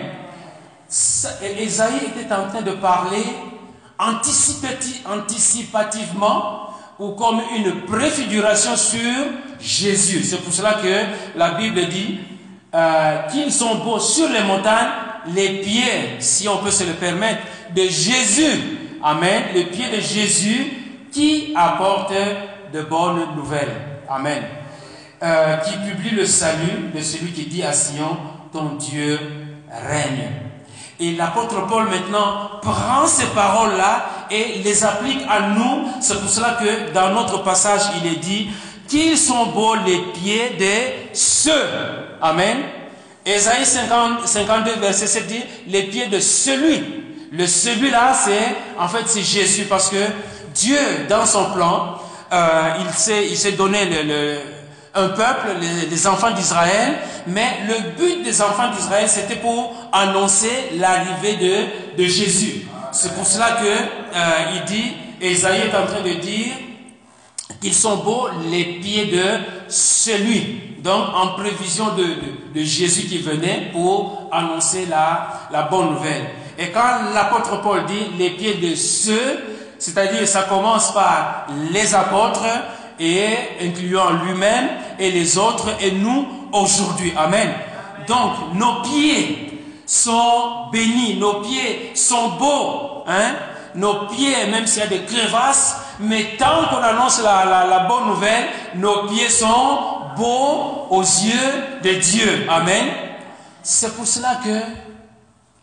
[0.89, 3.23] Esaïe était en train de parler
[3.99, 8.99] anticipativement ou comme une préfiguration sur
[9.60, 10.23] Jésus.
[10.23, 11.06] C'est pour cela que
[11.38, 12.17] la Bible dit
[12.73, 14.89] euh, qu'ils sont beaux sur les montagnes,
[15.36, 17.41] les pieds, si on peut se le permettre,
[17.75, 18.80] de Jésus.
[19.04, 19.43] Amen.
[19.54, 20.71] Les pieds de Jésus
[21.12, 22.13] qui apportent
[22.73, 23.75] de bonnes nouvelles.
[24.10, 24.41] Amen.
[25.21, 28.17] Euh, qui publie le salut de celui qui dit à Sion,
[28.52, 29.19] ton Dieu
[29.69, 30.48] règne.
[31.01, 35.88] Et l'apôtre Paul maintenant prend ces paroles-là et les applique à nous.
[36.01, 38.49] C'est pour cela que dans notre passage, il est dit
[38.88, 41.69] qu'ils sont beaux les pieds de ceux.
[42.21, 42.57] Amen.
[43.25, 46.83] Ésaïe 52, verset 7 dit les pieds de celui.
[47.31, 50.03] Le celui-là, c'est en fait c'est Jésus parce que
[50.53, 51.95] Dieu, dans son plan,
[52.33, 54.39] euh, il s'est il s'est donné le
[54.99, 55.47] un peuple,
[55.89, 62.07] les, enfants d'Israël, mais le but des enfants d'Israël, c'était pour annoncer l'arrivée de, de
[62.07, 62.67] Jésus.
[62.91, 66.53] C'est pour cela que euh, il dit, Esaïe est en train de dire
[67.62, 69.23] qu'ils sont beaux les pieds de
[69.67, 70.62] celui.
[70.79, 76.29] Donc en prévision de, de, Jésus qui venait pour annoncer la, la bonne nouvelle.
[76.57, 79.43] Et quand l'apôtre Paul dit les pieds de ceux,
[79.77, 82.45] c'est-à-dire ça commence par les apôtres,
[82.99, 83.27] et
[83.62, 87.13] incluant lui-même et les autres et nous aujourd'hui.
[87.15, 87.49] Amen.
[88.07, 93.03] Donc nos pieds sont bénis, nos pieds sont beaux.
[93.07, 93.35] Hein?
[93.75, 98.07] Nos pieds, même s'il y a des crevasses, mais tant qu'on annonce la, la, bonne
[98.07, 99.79] nouvelle, nos pieds sont
[100.17, 102.47] beaux aux yeux de Dieu.
[102.49, 102.85] Amen.
[103.62, 104.59] C'est pour cela que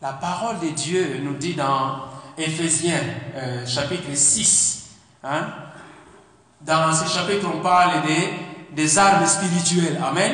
[0.00, 1.96] la parole de Dieu nous dit dans
[2.38, 3.00] Éphésiens
[3.34, 4.90] euh, chapitre 6,
[5.24, 5.46] hein,
[6.66, 8.02] dans ce chapitre, on parle
[8.74, 10.00] des, armes spirituelles.
[10.04, 10.32] Amen.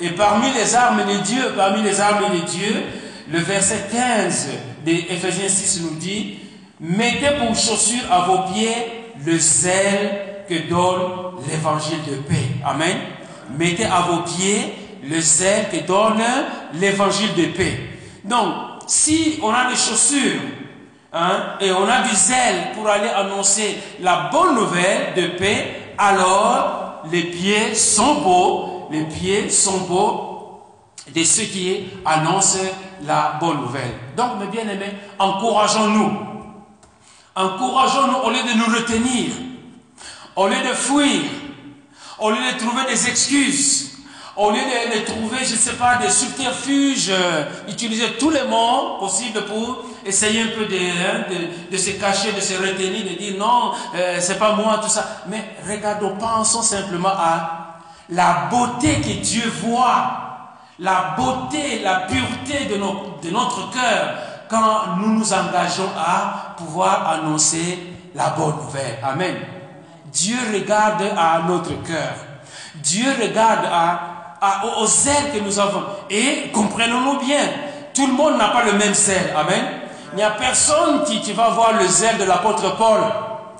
[0.00, 2.84] Et parmi les armes de Dieu, parmi les armes de Dieu,
[3.30, 4.48] le verset 15
[4.84, 6.38] d'Ephésiens 6 nous dit,
[6.80, 8.76] mettez pour chaussure à vos pieds
[9.24, 12.46] le zèle que donne l'évangile de paix.
[12.64, 12.96] Amen.
[13.58, 16.22] Mettez à vos pieds le zèle que donne
[16.74, 17.80] l'évangile de paix.
[18.24, 18.54] Donc,
[18.86, 20.40] si on a des chaussures
[21.18, 27.04] Hein, et on a du zèle pour aller annoncer la bonne nouvelle de paix, alors
[27.10, 30.60] les pieds sont beaux, les pieds sont beaux
[31.14, 32.58] de ceux qui annoncent
[33.06, 33.94] la bonne nouvelle.
[34.14, 36.18] Donc, mes bien-aimés, encourageons-nous.
[37.34, 39.30] Encourageons-nous au lieu de nous retenir,
[40.36, 41.22] au lieu de fuir,
[42.18, 43.96] au lieu de trouver des excuses,
[44.36, 48.98] au lieu de, trouver, je ne sais pas, des subterfuges, euh, utiliser tous les mots
[49.00, 53.36] possibles pour essayer un peu hein, de, de, se cacher, de se retenir, de dire
[53.38, 55.22] non, euh, c'est pas moi, tout ça.
[55.28, 60.22] Mais regardons, pensons simplement à la beauté que Dieu voit,
[60.78, 64.14] la beauté, la pureté de, nos, de notre cœur
[64.48, 67.78] quand nous nous engageons à pouvoir annoncer
[68.14, 68.98] la bonne nouvelle.
[69.02, 69.36] Amen.
[70.12, 72.14] Dieu regarde à notre cœur.
[72.76, 75.82] Dieu regarde à, à, au zèle que nous avons.
[76.10, 77.48] Et comprenons-nous bien,
[77.94, 79.34] tout le monde n'a pas le même zèle.
[79.36, 79.64] Amen.
[80.12, 83.00] Il n'y a personne qui, va voir le zèle de l'apôtre Paul.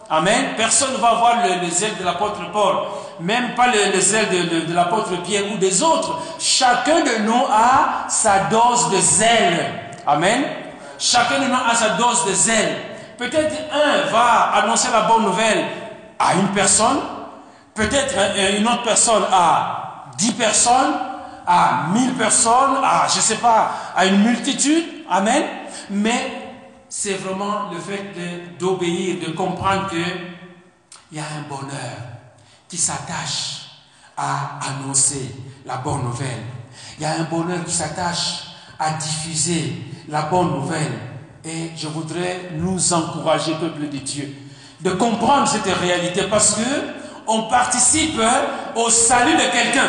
[0.08, 0.54] Amen.
[0.56, 2.76] Personne ne va voir le, zèle de l'apôtre Paul.
[3.20, 6.18] Même pas le, zèle de, de, l'apôtre Pierre ou des autres.
[6.38, 9.72] Chacun de nous a sa dose de zèle.
[10.06, 10.44] Amen.
[10.98, 12.76] Chacun de nous a sa dose de zèle.
[13.18, 15.64] Peut-être un va annoncer la bonne nouvelle
[16.18, 17.00] à une personne.
[17.74, 18.14] Peut-être
[18.58, 20.94] une autre personne à dix personnes,
[21.46, 24.84] à mille personnes, à, je sais pas, à une multitude.
[25.10, 25.42] Amen
[25.90, 26.46] mais
[26.88, 29.98] c'est vraiment le fait d'obéir, de, comprendre qu'il
[31.12, 31.96] y a un bonheur
[32.68, 33.66] qui s'attache
[34.16, 36.44] à annoncer la bonne nouvelle.
[36.98, 38.44] Il y a un bonheur qui s'attache
[38.78, 39.74] à diffuser
[40.08, 40.92] la bonne nouvelle.
[41.44, 44.34] Et je voudrais nous encourager, peuple de Dieu,
[44.80, 46.62] de comprendre cette réalité parce que
[47.28, 48.20] on participe
[48.76, 49.88] au salut de quelqu'un.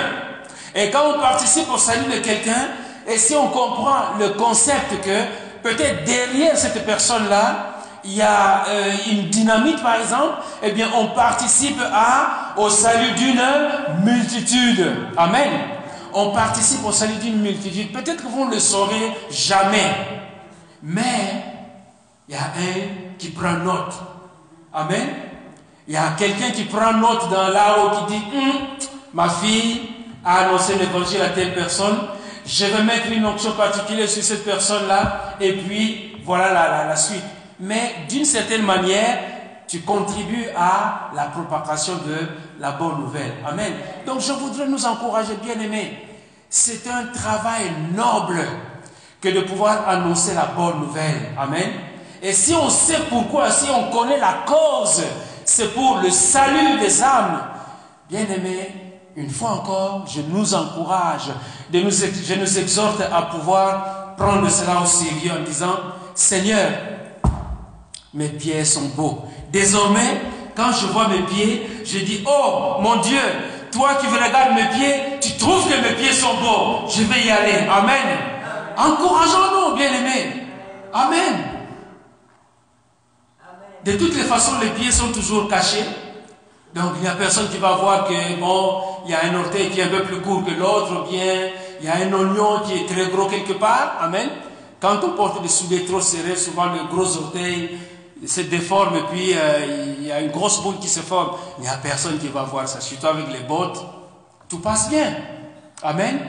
[0.75, 2.69] Et quand on participe au salut de quelqu'un,
[3.07, 7.73] et si on comprend le concept que peut-être derrière cette personne-là,
[8.05, 11.77] il y a euh, une dynamique par exemple, eh bien on participe
[12.55, 13.41] au salut d'une
[14.03, 14.93] multitude.
[15.17, 15.49] Amen.
[16.13, 17.91] On participe au salut d'une multitude.
[17.91, 19.91] Peut-être que vous ne le saurez jamais.
[20.81, 21.43] Mais
[22.29, 23.93] il y a un qui prend note.
[24.73, 25.07] Amen.
[25.85, 28.51] Il y a quelqu'un qui prend note dans l'arbre qui dit, hum,
[29.13, 29.81] ma fille
[30.23, 31.97] a annoncé l'évangile à telle personne
[32.47, 37.23] je vais mettre une onction particulière sur cette personne-là, et puis voilà la, la, suite.
[37.59, 39.19] Mais d'une certaine manière,
[39.67, 42.27] tu contribues à la propagation de
[42.59, 43.33] la bonne nouvelle.
[43.45, 43.73] Amen.
[44.05, 46.07] Donc je voudrais nous encourager, bien aimés.
[46.49, 48.41] c'est un travail noble
[49.19, 51.33] que de pouvoir annoncer la bonne nouvelle.
[51.37, 51.69] Amen.
[52.21, 55.03] Et si on sait pourquoi, si on connaît la cause,
[55.43, 57.41] c'est pour le salut des âmes.
[58.09, 61.29] Bien aimé, une fois encore, je nous encourage,
[61.73, 65.75] je nous exhorte à pouvoir prendre cela au sérieux en disant,
[66.15, 66.71] Seigneur,
[68.13, 69.25] mes pieds sont beaux.
[69.51, 70.21] Désormais,
[70.55, 73.19] quand je vois mes pieds, je dis, oh mon Dieu,
[73.71, 76.89] toi qui regardes mes pieds, tu trouves que mes pieds sont beaux.
[76.89, 77.67] Je vais y aller.
[77.69, 78.17] Amen.
[78.77, 80.47] Encourageons-nous, bien-aimés.
[80.93, 81.43] Amen.
[83.85, 85.85] De toutes les façons, les pieds sont toujours cachés.
[86.73, 89.69] Donc, il n'y a personne qui va voir que, bon, il y a un orteil
[89.69, 91.49] qui est un peu plus court que l'autre, ou bien
[91.79, 93.97] il y a un oignon qui est très gros quelque part.
[94.01, 94.29] Amen.
[94.79, 97.77] Quand on porte des souliers trop serrés, souvent le gros orteil
[98.25, 101.37] se déforme et puis euh, il y a une grosse boule qui se forme.
[101.57, 102.81] Il n'y a personne qui va voir ça.
[102.81, 103.83] Surtout avec les bottes,
[104.49, 105.15] tout passe bien.
[105.83, 106.19] Amen.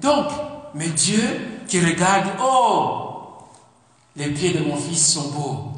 [0.00, 0.26] Donc,
[0.74, 1.22] mais Dieu
[1.68, 3.14] qui regarde, oh,
[4.16, 5.72] les pieds de mon fils sont beaux.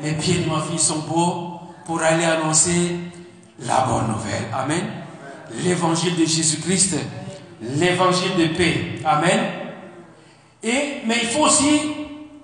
[0.00, 2.96] Les pieds de ma fille sont beaux pour aller annoncer
[3.60, 4.46] la bonne nouvelle.
[4.54, 4.84] Amen.
[5.64, 6.96] L'évangile de Jésus-Christ,
[7.60, 9.00] l'évangile de paix.
[9.04, 9.40] Amen.
[10.62, 11.80] Et, mais il faut aussi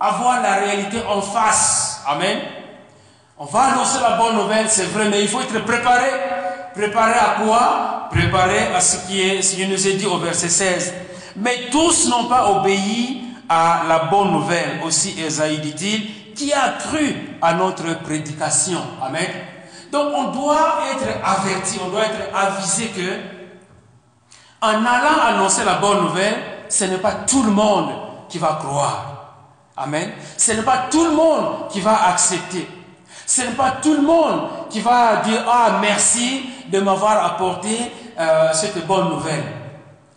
[0.01, 2.03] avoir la réalité en face.
[2.07, 2.39] Amen.
[3.39, 6.07] On va annoncer la bonne nouvelle, c'est vrai, mais il faut être préparé.
[6.75, 8.09] Préparé à quoi?
[8.11, 10.95] Préparé à ce qui, est, ce qui nous est dit au verset 16.
[11.37, 14.81] Mais tous n'ont pas obéi à la bonne nouvelle.
[14.85, 18.81] Aussi Esaïe dit-il, qui a cru à notre prédication.
[19.03, 19.27] Amen.
[19.95, 23.17] Donc on doit être averti, on doit être avisé que
[24.61, 26.35] en allant annoncer la bonne nouvelle,
[26.69, 27.91] ce n'est pas tout le monde
[28.29, 29.37] qui va croire.
[29.77, 30.11] Amen.
[30.37, 32.67] Ce n'est pas tout le monde qui va accepter.
[33.25, 38.53] Ce n'est pas tout le monde qui va dire Ah, merci de m'avoir apporté euh,
[38.53, 39.45] cette bonne nouvelle.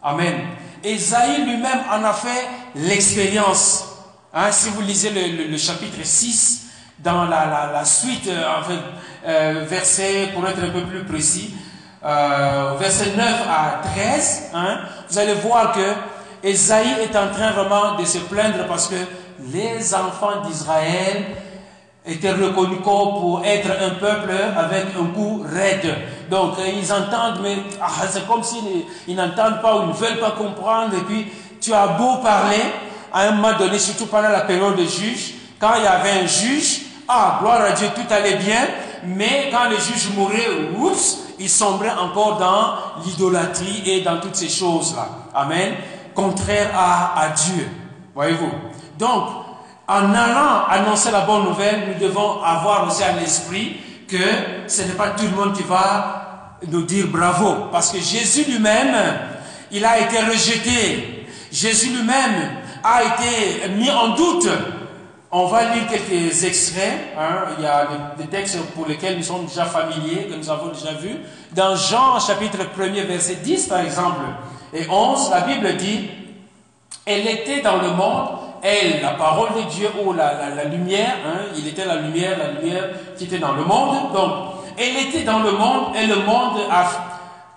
[0.02, 0.42] Amen.
[0.84, 3.86] Esaïe lui-même en a fait l'expérience.
[4.34, 6.67] Hein, si vous lisez le, chapitre 6,
[7.00, 8.44] dans la, suite, euh,
[9.26, 11.56] euh, verset, pour être un peu plus précis,
[12.02, 14.80] verset 9 à 13, hein,
[15.10, 18.96] vous allez voir que Esaïe est en train vraiment de se plaindre parce que
[19.52, 21.26] les enfants d'Israël
[22.06, 25.94] étaient reconnus pour être un peuple avec un coup raide.
[26.30, 30.32] Donc ils entendent, mais ah, c'est comme s'ils ils n'entendent pas ou ne veulent pas
[30.32, 30.94] comprendre.
[30.96, 31.28] Et puis
[31.60, 32.62] tu as beau parler,
[33.14, 36.28] à un moment donné, surtout pendant la période de juge, quand il y avait un
[36.28, 38.68] juge, ah, gloire à Dieu, tout allait bien,
[39.06, 44.50] mais quand le juge mourait, oups, il sombrait encore dans l'idolâtrie et dans toutes ces
[44.50, 45.08] choses-là.
[45.34, 45.76] Amen.
[46.14, 47.70] Contraire à, à Dieu.
[48.14, 48.52] Voyez-vous?
[48.98, 49.30] Donc,
[49.88, 54.18] en allant annoncer la bonne nouvelle, nous devons avoir aussi à l'esprit que
[54.68, 57.68] ce n'est pas tout le monde qui va nous dire bravo.
[57.72, 58.96] Parce que Jésus lui-même,
[59.72, 61.28] il a été rejeté.
[61.52, 62.50] Jésus lui-même
[62.84, 64.50] a été mis en doute.
[65.30, 67.14] On va lire quelques extraits.
[67.18, 67.48] Hein.
[67.58, 67.88] Il y a
[68.18, 71.18] des, textes pour lesquels nous sommes déjà familiers, que nous avons déjà vus.
[71.52, 74.22] Dans Jean chapitre 1er, verset 10 par exemple,
[74.74, 76.10] et 11, la Bible dit,
[77.06, 78.28] Elle était dans le monde,
[78.64, 82.60] elle, la parole de Dieu, ou la, la, lumière, hein, il était la lumière, la
[82.60, 84.14] lumière qui était dans le monde.
[84.14, 84.32] Donc,
[84.78, 86.86] elle était dans le monde et le monde a,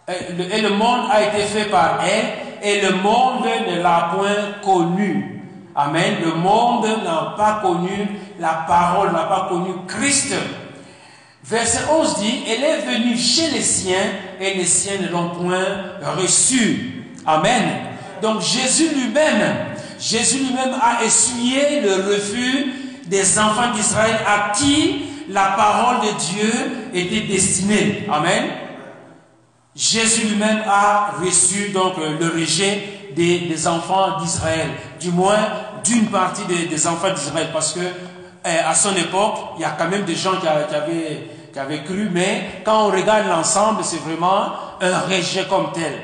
[0.09, 5.30] et le monde a été fait par elle et le monde ne l'a point connue.
[5.75, 6.17] Amen.
[6.25, 10.35] Le monde n'a pas connu la parole, n'a pas connu Christ.
[11.45, 15.65] Verset 11 dit, elle est venue chez les siens et les siens ne l'ont point
[16.17, 17.05] reçue.
[17.27, 17.63] Amen.
[18.23, 22.73] Donc Jésus lui-même Jésus lui-même a essuyé le refus
[23.07, 26.53] des enfants d'Israël à qui la parole de Dieu
[26.95, 28.07] était destinée.
[28.11, 28.45] Amen.
[29.77, 32.83] Jésus lui-même a reçu donc le rejet
[33.15, 35.39] des, enfants d'Israël, du moins
[35.85, 37.81] d'une partie des, enfants d'Israël, parce que
[38.45, 42.63] eh, à son époque, il y a quand même des gens qui, avaient, cru, mais
[42.65, 46.01] quand on regarde l'ensemble, c'est vraiment un rejet comme tel.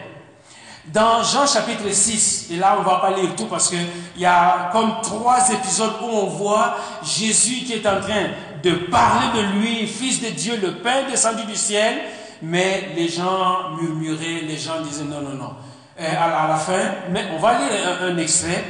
[0.87, 4.25] Dans Jean chapitre 6, et là on ne va pas lire tout parce qu'il y
[4.25, 8.27] a comme trois épisodes où on voit Jésus qui est en train
[8.62, 11.99] de parler de lui, fils de Dieu, le pain descendu du ciel,
[12.43, 15.51] mais les gens murmuraient, les gens disaient non, non, non.
[15.99, 17.70] Et à, la fin, mais on va lire
[18.03, 18.64] un, extrait.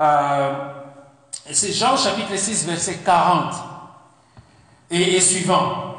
[0.00, 0.52] Euh,
[1.50, 3.52] c'est Jean chapitre 6, verset 40
[4.90, 5.94] et, suivant.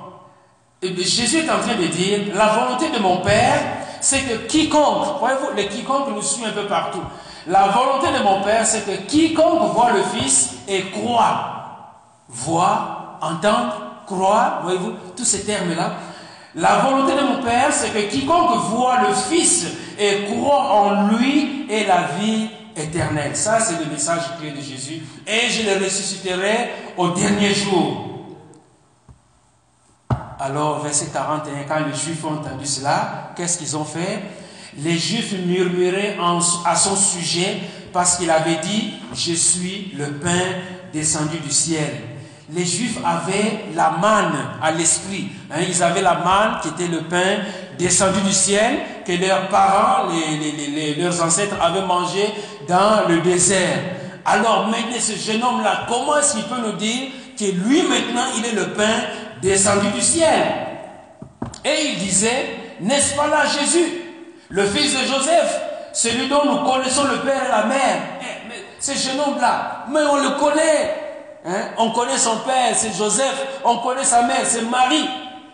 [0.81, 3.61] Jésus est en train de dire, la volonté de mon Père,
[4.01, 7.03] c'est que quiconque, voyez-vous, le quiconque nous suit un peu partout.
[7.45, 13.75] La volonté de mon Père, c'est que quiconque voit le Fils et croit, voit, entendre,
[14.07, 15.93] croire, voyez-vous, tous ces termes-là,
[16.55, 19.67] La volonté de mon Père, c'est que quiconque voit le Fils
[19.99, 22.49] et croit en lui ait la vie
[23.33, 25.01] Ça, c'est le message clé de Jésus.
[25.27, 28.07] Et je le ressusciterai au dernier jour.
[30.39, 34.21] Alors, verset 41, quand les Juifs ont entendu cela, qu'est-ce qu'ils ont fait?
[34.77, 36.17] Les Juifs murmuraient
[36.65, 37.59] à son sujet
[37.93, 40.41] parce qu'il avait dit, je suis le pain
[40.93, 41.89] descendu du ciel.
[42.53, 45.29] Les Juifs avaient la manne à l'esprit.
[45.49, 45.59] Hein.
[45.67, 47.39] ils avaient la manne qui était le pain
[47.79, 50.09] descendu du ciel que leurs parents,
[50.97, 52.29] leurs ancêtres avaient mangé
[52.67, 53.79] dans le désert.
[54.25, 58.45] Alors maintenant, ce jeune homme-là, comment est-ce qu'il peut nous dire que lui maintenant, il
[58.45, 58.99] est le pain
[59.41, 60.43] descendu du ciel?
[61.63, 64.01] Et il disait, n'est-ce pas là Jésus,
[64.49, 65.61] le fils de Joseph,
[65.93, 67.97] celui dont nous connaissons le père et la mère?
[68.21, 71.00] Eh, Ce jeune homme-là, mais on le connaît.
[71.45, 71.69] Hein?
[71.77, 73.61] On connaît son père, c'est Joseph.
[73.63, 75.09] On connaît sa mère, c'est Marie.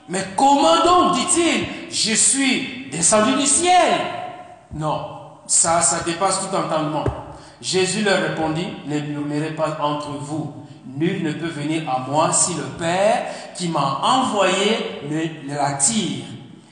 [0.10, 4.00] Mais comment donc, dit-il, je suis descendu du ciel?
[4.74, 5.02] Non,
[5.46, 7.04] ça, ça dépasse tout entendement.
[7.62, 10.54] Jésus leur répondit, ne murmurez pas entre vous.
[10.86, 13.26] Nul ne peut venir à moi si le Père
[13.56, 16.26] qui m'a envoyé ne l'attire.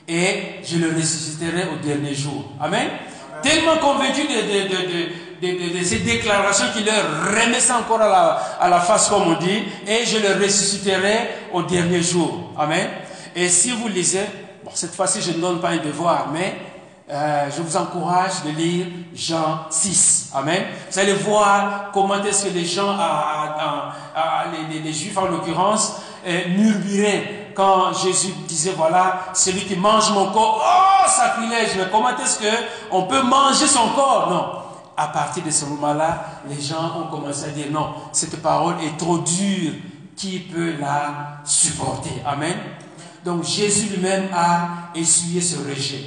[0.08, 2.44] Et je le ressusciterai au dernier jour.
[2.60, 2.88] Amen.
[3.42, 6.94] Tellement convaincu de, ces déclarations qu'il leur
[7.26, 12.02] remet ça encore à la, face, comme on dit, et je le ressusciterai au dernier
[12.02, 12.52] jour.
[12.58, 12.88] Amen.
[13.34, 14.26] Et si vous lisez,
[14.74, 16.54] cette fois-ci, je ne donne pas un devoir, mais
[17.08, 20.30] euh, je vous encourage de lire Jean 6.
[20.34, 20.64] Amen.
[20.90, 22.96] Vous allez voir comment est-ce que les gens,
[24.82, 30.62] les, Juifs en l'occurrence, euh, murmuraient quand Jésus disait, voilà, celui qui mange mon corps,
[30.62, 32.40] oh, sacrilège, mais comment est-ce
[32.90, 34.28] qu'on peut manger son corps?
[34.28, 34.65] Non.
[34.96, 38.96] À partir de ce moment-là, les gens ont commencé à dire, non, cette parole est
[38.96, 39.72] trop dure,
[40.16, 42.22] qui peut la supporter?
[42.24, 42.54] Amen.
[43.24, 46.04] Donc Jésus lui-même a essuyé ce rejet.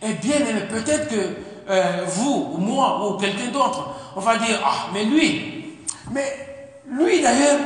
[0.00, 0.38] Et bien
[0.70, 1.36] peut-être que
[1.68, 5.76] euh, vous, ou moi, ou quelqu'un d'autre, on va dire, ah, mais lui,
[6.12, 7.58] mais lui d'ailleurs,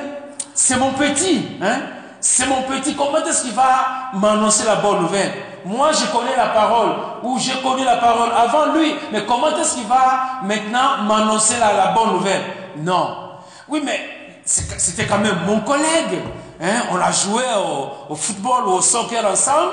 [0.55, 1.81] c'est mon petit, hein,
[2.21, 5.33] c'est mon petit, comment est-ce qu'il va m'annoncer la bonne nouvelle?
[5.65, 6.91] Moi, je connais la parole,
[7.23, 11.93] ou j'ai connu la parole avant lui, mais comment est-ce qu'il va maintenant m'annoncer la,
[11.93, 12.43] bonne nouvelle?
[12.79, 13.17] Non.
[13.69, 14.01] Oui, mais
[14.45, 16.21] c'était quand même mon collègue.
[16.61, 17.43] Hein, on a joué
[18.09, 19.73] au, football ou au soccer ensemble.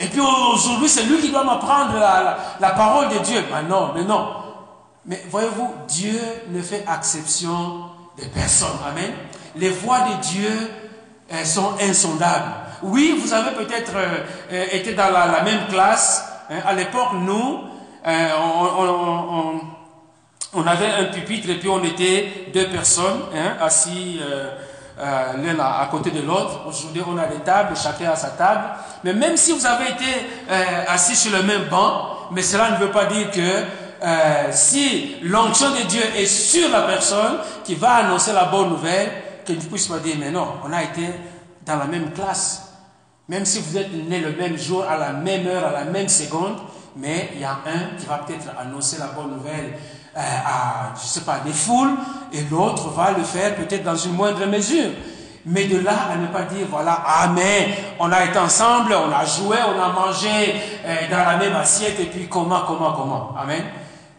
[0.00, 1.94] Et puis aujourd'hui, c'est lui qui doit m'apprendre
[2.60, 3.44] la, parole de Dieu.
[3.52, 4.28] Mais non, mais non.
[5.06, 6.20] Mais voyez-vous, Dieu
[6.50, 7.82] ne fait exception
[8.18, 8.76] de personne.
[8.88, 9.12] Amen.
[9.56, 10.70] Les voies de Dieu
[11.28, 12.52] elles sont insondables.
[12.82, 14.18] Oui, vous avez peut-être euh,
[14.52, 16.24] euh, été dans la, même classe.
[16.50, 16.60] Hein.
[16.66, 17.60] à l'époque, nous,
[18.06, 18.28] euh,
[20.54, 24.20] on, avait un pupitre et puis on était deux personnes hein, assis
[25.00, 26.66] euh, l'un à, côté de l'autre.
[26.66, 28.64] Aujourd'hui, on a des tables, chacun a sa table.
[29.04, 32.78] Mais même si vous avez été euh, assis sur le même banc, mais cela ne
[32.78, 37.94] veut pas dire que euh, si l'onction de Dieu est sur la personne qui va
[37.94, 39.12] annoncer la bonne nouvelle,
[39.46, 41.06] qu'il ne puisse pas dire, mais non, on a été
[41.64, 42.67] dans la même classe.
[43.28, 46.08] Même si vous êtes né le même jour, à la même heure, à la même
[46.08, 46.56] seconde,
[46.96, 49.74] mais il y a un qui va peut-être annoncer la bonne nouvelle
[50.16, 51.92] euh, à, je sais pas, des foules,
[52.32, 54.90] et l'autre va le faire peut-être dans une moindre mesure.
[55.44, 57.70] Mais de là à ne pas dire, voilà, Amen,
[58.00, 60.54] on a été ensemble, on a joué, on a mangé
[60.84, 63.34] euh, dans la même assiette, et puis comment, comment, comment.
[63.38, 63.62] Amen.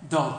[0.09, 0.35] Donc,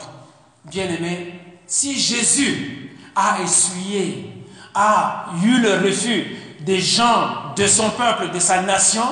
[0.65, 8.31] bien aimé, si Jésus a essuyé, a eu le refus des gens de son peuple,
[8.33, 9.05] de sa nation,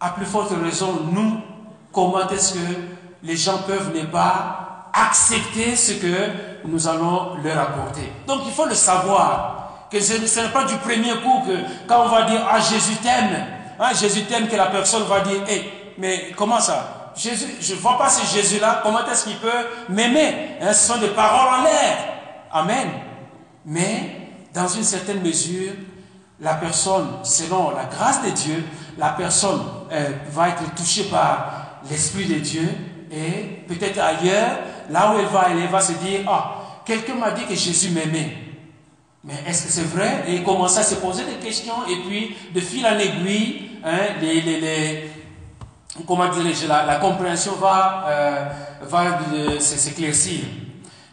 [0.00, 1.40] à plus forte raison, nous,
[1.92, 2.58] comment est-ce que
[3.22, 6.30] les gens peuvent ne pas accepter ce que
[6.64, 8.10] nous allons leur apporter.
[8.26, 12.08] Donc il faut le savoir, que ce, n'est pas du premier coup que quand on
[12.08, 13.46] va dire Ah Jésus t'aime,
[13.78, 17.12] ah, Jésus t'aime, que la personne va dire Hé, mais comment ça?
[17.14, 19.48] Jésus, je ne vois pas ce Jésus-là, comment est-ce qu'il peut
[19.90, 20.56] m'aimer?
[20.62, 21.98] Hein, Ce sont des paroles en l'air.
[22.50, 22.88] Amen.
[23.66, 25.72] Mais dans une certaine mesure,
[26.40, 28.64] la personne, selon la grâce de Dieu,
[28.98, 29.60] la personne
[29.92, 32.68] euh, va être touchée par l'Esprit de Dieu
[33.10, 34.58] et peut-être ailleurs,
[34.90, 38.36] là où elle va, elle va se dire, ah, quelqu'un m'a dit que Jésus m'aimait.
[39.22, 40.24] Mais est-ce que c'est vrai?
[40.26, 43.98] Et il commence à se poser des questions et puis de fil en aiguille, hein,
[44.20, 45.10] les, les,
[46.06, 48.44] comment la, compréhension va, euh,
[48.82, 49.18] va
[49.60, 50.40] s'éclaircir.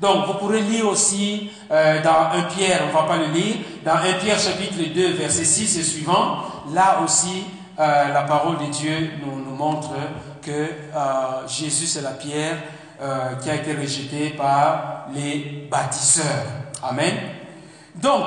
[0.01, 3.57] Donc vous pourrez lire aussi euh, dans 1 Pierre, on ne va pas le lire,
[3.85, 6.37] dans 1 Pierre chapitre 2 verset 6 et suivant,
[6.73, 7.45] là aussi
[7.79, 9.91] euh, la parole de Dieu nous, montre
[10.41, 12.57] que euh, Jésus c'est la pierre
[13.41, 16.45] qui a été rejetée par les bâtisseurs.
[16.83, 17.15] Amen.
[17.95, 18.25] Donc,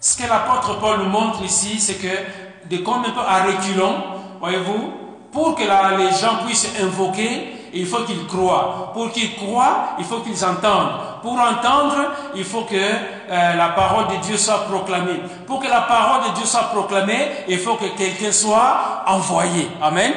[0.00, 3.96] ce que l'apôtre Paul nous montre ici, c'est que de comme un peu à reculons,
[4.40, 4.90] voyez-vous,
[5.30, 8.90] pour que les gens puissent invoquer, il faut qu'ils croient.
[8.94, 10.92] Pour qu'ils croient, il faut qu'ils entendent.
[11.22, 11.96] Pour entendre,
[12.34, 15.20] il faut que euh, la parole de Dieu soit proclamée.
[15.46, 19.68] Pour que la parole de Dieu soit proclamée, il faut que quelqu'un soit envoyé.
[19.82, 20.12] Amen.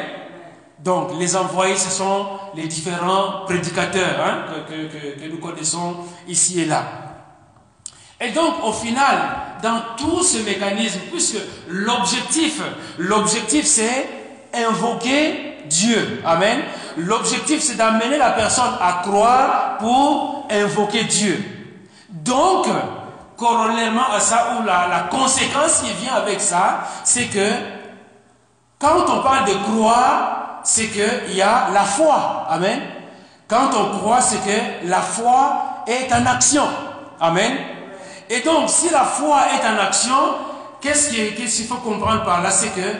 [0.79, 5.95] Donc, les envoyés, ce sont les différents prédicateurs hein, que, que nous connaissons
[6.27, 6.83] ici et là.
[8.19, 9.17] Et donc, au final,
[9.61, 11.37] dans tout ce mécanisme, puisque
[11.67, 12.61] l'objectif,
[12.97, 14.07] l'objectif, c'est
[14.53, 16.21] invoquer Dieu.
[16.25, 16.61] Amen.
[16.97, 21.43] L'objectif, c'est d'amener la personne à croire pour invoquer Dieu.
[22.09, 22.67] Donc,
[23.37, 27.49] corollairement à ça, ou la, la conséquence qui vient avec ça, c'est que
[28.79, 32.45] quand on parle de croire, c'est qu'il y a la foi.
[32.49, 32.79] Amen.
[33.47, 36.67] Quand on croit, c'est que la foi est en action.
[37.19, 37.53] Amen.
[38.29, 40.35] Et donc, si la foi est en action,
[40.81, 42.51] qu'est-ce qu'il faut comprendre par là?
[42.51, 42.95] C'est que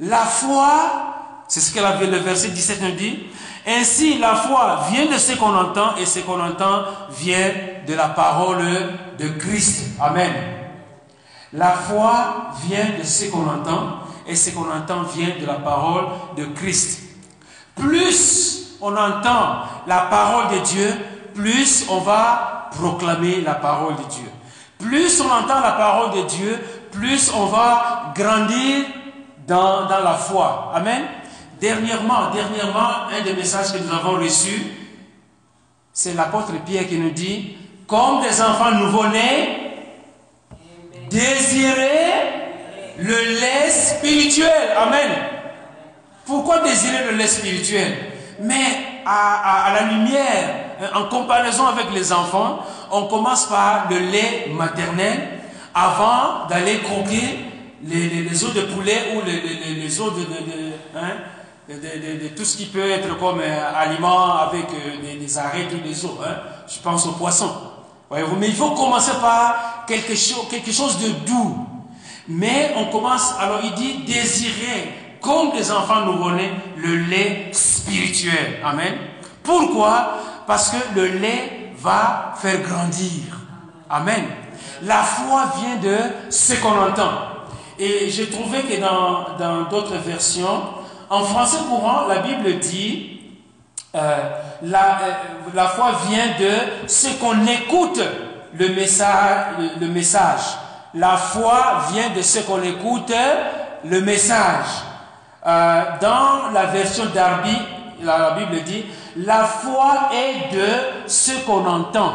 [0.00, 1.11] la foi,
[1.52, 3.24] c'est ce que le verset 17 nous dit,
[3.66, 7.50] ainsi la foi vient de ce qu'on entend et ce qu'on entend vient
[7.86, 8.64] de la parole
[9.18, 9.98] de Christ.
[10.00, 10.32] Amen.
[11.52, 16.06] La foi vient de ce qu'on entend et ce qu'on entend vient de la parole
[16.38, 17.02] de Christ.
[17.76, 20.88] Plus on entend la parole de Dieu,
[21.34, 24.30] plus on va proclamer la parole de Dieu.
[24.78, 26.58] Plus on entend la parole de Dieu,
[26.92, 28.86] plus on va grandir
[29.46, 30.72] dans, la foi.
[30.74, 31.02] Amen.
[31.62, 34.66] Dernièrement, dernièrement, un des messages que nous avons reçus,
[35.92, 37.56] c'est l'apôtre Pierre qui nous dit,
[37.86, 39.70] comme des enfants nouveau-nés,
[41.08, 44.70] désirez le lait spirituel.
[44.76, 45.08] Amen.
[46.26, 47.96] Pourquoi désirer le lait spirituel?
[48.40, 52.58] Mais à, la lumière euh, en comparaison avec les enfants,
[52.90, 55.38] on commence par le lait maternel
[55.72, 57.38] avant d'aller croquer
[57.84, 60.12] les, os de poulet ou les, os
[60.96, 61.12] hein,
[61.80, 66.04] de, tout ce qui peut être comme euh, aliment avec euh, des, arrêts ou des
[66.04, 66.12] os.
[66.24, 66.36] Hein.
[66.68, 67.52] Je pense aux poissons.
[68.10, 71.66] Mais il faut commencer par quelque chose, quelque chose de doux.
[72.28, 78.60] Mais on commence, alors il dit désirer, comme des enfants nouveau-nés, le lait spirituel.
[78.64, 78.94] Amen.
[79.42, 80.18] Pourquoi?
[80.46, 83.22] Parce que le lait va faire grandir.
[83.88, 84.24] Amen.
[84.82, 85.96] La foi vient de
[86.28, 87.12] ce qu'on entend.
[87.78, 90.62] Et j'ai trouvé que dans d'autres versions,
[91.12, 93.20] en français courant, la Bible dit,
[93.94, 94.16] euh,
[94.62, 95.12] la, euh,
[95.52, 98.00] la, foi vient de ce qu'on écoute
[98.58, 98.68] le
[99.88, 100.40] message.
[100.94, 103.12] La foi vient de ce qu'on écoute
[103.84, 104.64] le message.
[105.46, 107.58] Euh, dans la version d'Arby,
[108.02, 108.86] la Bible dit,
[109.18, 110.66] la foi est de
[111.06, 112.14] ce qu'on entend.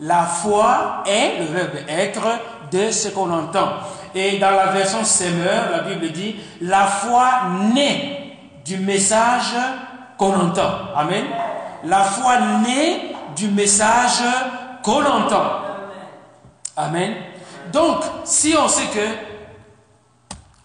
[0.00, 2.26] La foi est, le verbe être,
[2.72, 3.68] de ce qu'on entend.
[4.12, 7.28] Et dans la version Semeur, la Bible dit, la foi
[7.72, 8.23] naît
[8.64, 9.54] du message
[10.16, 10.70] qu'on entend.
[10.96, 11.24] Amen.
[11.84, 14.22] La foi naît du message
[14.82, 15.44] qu'on entend.
[16.76, 17.14] Amen.
[17.72, 19.06] Donc, si on sait que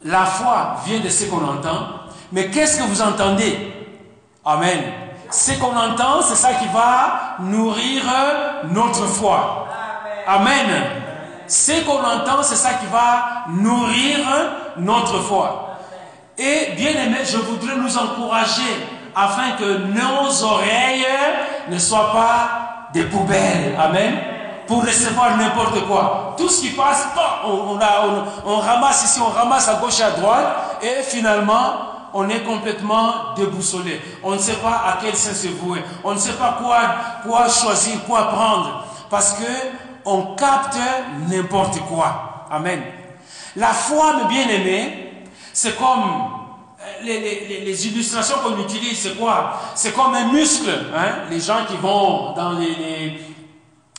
[0.04, 1.88] la foi vient de ce qu'on entend,
[2.32, 3.74] mais qu'est-ce que vous entendez?
[4.46, 4.80] Amen.
[5.32, 8.04] Ce qu'on entend, c'est ça qui va nourrir
[8.72, 9.68] notre foi.
[10.26, 10.68] Amen.
[11.48, 14.20] Ce qu'on entend, c'est ça qui va nourrir
[14.78, 15.69] notre foi.
[16.40, 21.06] Et bien aimé, je voudrais nous encourager afin que nos oreilles
[21.70, 23.76] ne soient pas des poubelles.
[23.78, 24.18] Amen.
[24.66, 26.36] Pour recevoir n'importe quoi.
[26.38, 27.10] Tout ce qui passe,
[27.44, 30.80] on, ramasse ici, on ramasse à gauche et à droite.
[30.82, 31.74] Et finalement,
[32.14, 34.00] on est complètement déboussolé.
[34.24, 35.84] On ne sait pas à quel sens se vouer.
[36.06, 36.80] On ne sait pas quoi,
[37.28, 38.86] quoi choisir, quoi prendre.
[39.10, 39.52] Parce que
[40.06, 40.78] on capte
[41.30, 42.46] n'importe quoi.
[42.50, 42.82] Amen.
[43.58, 45.09] La foi, mes bien-aimés,
[45.54, 46.04] c'est comme
[46.82, 49.60] euh, les, illustrations qu'on utilise, c'est quoi?
[49.76, 50.70] C'est comme un muscle.
[50.96, 51.26] Hein?
[51.30, 53.20] Les gens qui vont dans les,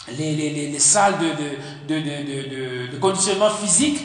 [0.09, 4.01] les, salles de, de, de, conditionnement physique,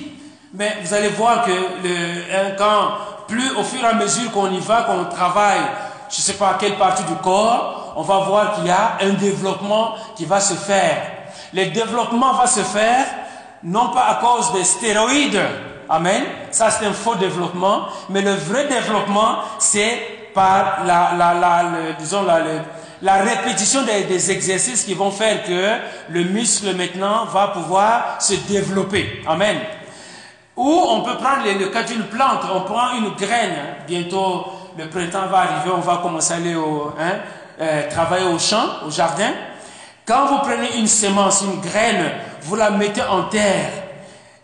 [0.54, 2.92] mais vous allez voir que quand
[3.28, 5.62] plus au fur et à mesure qu'on y va, qu'on travaille,
[6.10, 9.14] je ne sais pas quelle partie du corps, on va voir qu'il y a un
[9.14, 11.12] développement qui va se faire.
[11.54, 13.06] Le développement va se faire
[13.64, 15.42] non pas à cause des stéroïdes,
[15.90, 21.12] amen, ça c'est un faux développement, mais le vrai développement c'est par la,
[23.22, 25.78] répétition des, exercices qui vont faire que
[26.10, 29.24] le muscle maintenant va pouvoir se développer.
[29.26, 29.58] Amen.
[30.58, 33.56] Ou on peut prendre le, cas d'une plante, on prend une graine,
[33.88, 34.46] bientôt
[34.78, 37.20] le printemps va arriver, on va commencer à aller hein,
[37.62, 39.32] euh, travailler au champ, au jardin.
[40.06, 42.12] Quand vous prenez une semence, une graine,
[42.42, 43.70] vous la mettez en terre,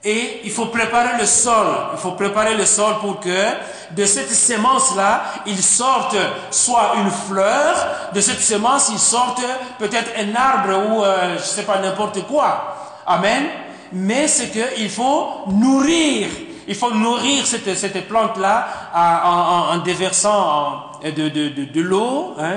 [0.03, 1.67] Et il faut préparer le sol.
[1.93, 3.45] Il faut préparer le sol pour que
[3.91, 6.17] de cette semence-là, il sorte
[6.49, 7.75] soit une fleur,
[8.13, 9.41] de cette semence, il sorte
[9.77, 12.75] peut-être un arbre ou euh, je sais pas n'importe quoi.
[13.05, 13.45] Amen.
[13.93, 16.29] Mais c'est qu'il faut nourrir.
[16.67, 22.55] Il faut nourrir cette, cette plante-là en, en, déversant de, de, de, l'eau, hein,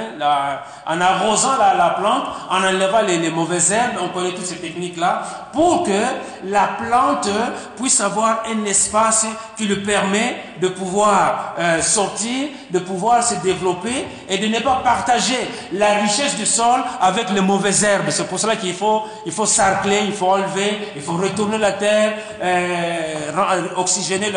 [0.86, 5.22] en arrosant la, la, plante, en enlevant les, mauvaises herbes, on connaît toutes ces techniques-là,
[5.52, 6.02] pour que
[6.44, 7.30] la plante
[7.76, 9.26] puisse avoir un espace
[9.56, 14.80] qui lui permet de pouvoir euh, sortir, de pouvoir se développer et de ne pas
[14.84, 15.38] partager
[15.72, 18.10] la richesse du sol avec les mauvaises herbes.
[18.10, 21.72] C'est pour cela qu'il faut, il faut sarcler, il faut enlever, il faut retourner la
[21.72, 24.30] terre, euh, oxygéner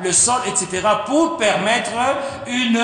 [0.00, 0.82] le sol, etc.
[1.06, 1.90] pour permettre
[2.46, 2.80] une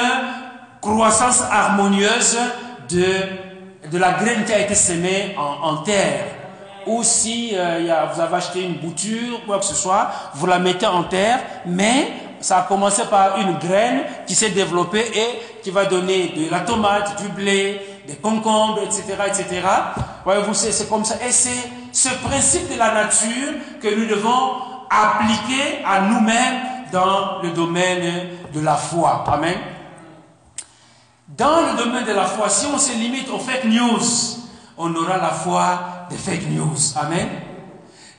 [0.81, 2.39] croissance harmonieuse
[2.89, 6.25] de, de la graine qui a été semée en, terre.
[6.87, 10.87] Ou si euh, vous avez acheté une bouture, quoi que ce soit, vous la mettez
[10.87, 12.09] en terre, mais
[12.41, 16.61] ça a commencé par une graine qui s'est développée et qui va donner de la
[16.61, 19.61] tomate, du blé, des concombres, etc., etc.
[20.25, 21.17] Voyez-vous, c'est comme ça.
[21.27, 23.53] Et c'est ce principe de la nature
[23.83, 24.53] que nous devons
[24.89, 26.61] appliquer à nous-mêmes
[26.93, 29.25] dans le domaine de la foi.
[29.27, 29.57] Amen.
[31.39, 34.03] Dans le domaine de la foi, si on se limite aux fake news,
[34.77, 36.77] on aura la foi des fake news.
[36.97, 37.29] Amen.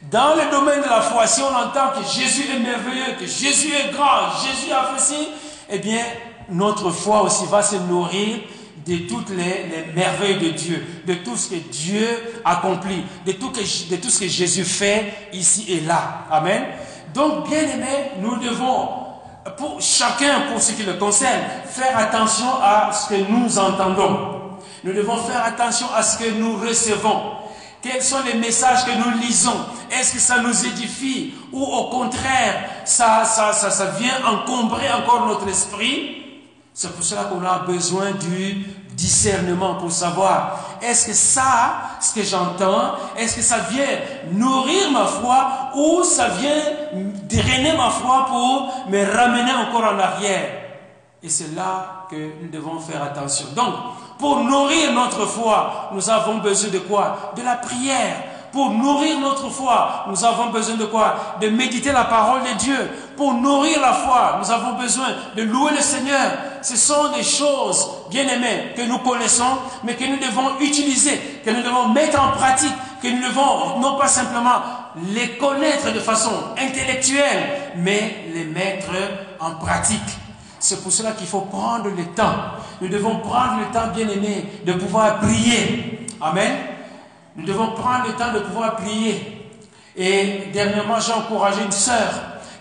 [0.10, 3.74] Dans le domaine de la foi, si on entend que Jésus est merveilleux, que Jésus
[3.74, 5.28] est grand, Jésus a fait
[5.70, 6.02] eh bien,
[6.48, 8.40] notre foi aussi va se nourrir
[8.88, 12.08] de toutes les, les, merveilles de Dieu, de tout ce que Dieu
[12.46, 16.26] accomplit, de tout, de tout ce que Jésus fait ici et là.
[16.32, 16.64] Amen.
[17.14, 19.09] Donc, bien aimé, nous devons
[19.60, 24.40] pour chacun, pour ce qui le concerne, faire attention à ce que nous entendons.
[24.86, 27.34] Nous devons faire attention à ce que nous recevons.
[27.82, 29.58] Quels sont les messages que nous lisons?
[29.92, 35.28] Est-ce que ça nous édifie ou au contraire, ça, ça, ça, ça vient encombrer encore
[35.28, 36.16] notre esprit?
[36.74, 42.24] C'est pour cela qu'on a besoin du discernement pour savoir est-ce que ça, ce que
[42.24, 44.00] j'entends, est-ce que ça vient
[44.32, 46.64] nourrir ma foi ou ça vient
[47.30, 50.60] drainer ma foi pour me ramener encore en arrière
[51.22, 53.48] Et c'est là que nous devons faire attention.
[53.56, 53.74] Donc,
[54.18, 57.34] pour nourrir notre foi, nous avons besoin de quoi?
[57.36, 58.24] De la prière.
[58.52, 61.16] Pour nourrir notre foi, nous avons besoin de quoi?
[61.40, 62.90] De méditer la parole de Dieu.
[63.16, 66.32] Pour nourrir la foi, nous avons besoin de louer le Seigneur.
[66.62, 71.52] Ce sont des choses, bien aimées, que nous connaissons, mais que nous devons utiliser, que
[71.52, 72.74] nous devons mettre en pratique,
[73.04, 74.62] que nous devons non pas simplement
[75.14, 78.92] les connaître de façon intellectuelle, mais les mettre
[79.40, 80.00] en pratique.
[80.60, 82.36] C'est pour cela qu'il faut prendre le temps.
[82.82, 86.06] Nous devons prendre le temps, bien aimé, de pouvoir prier.
[86.20, 86.52] Amen.
[87.36, 89.48] Nous devons prendre le temps de pouvoir prier.
[89.96, 92.10] Et dernièrement, j'ai encouragé une sœur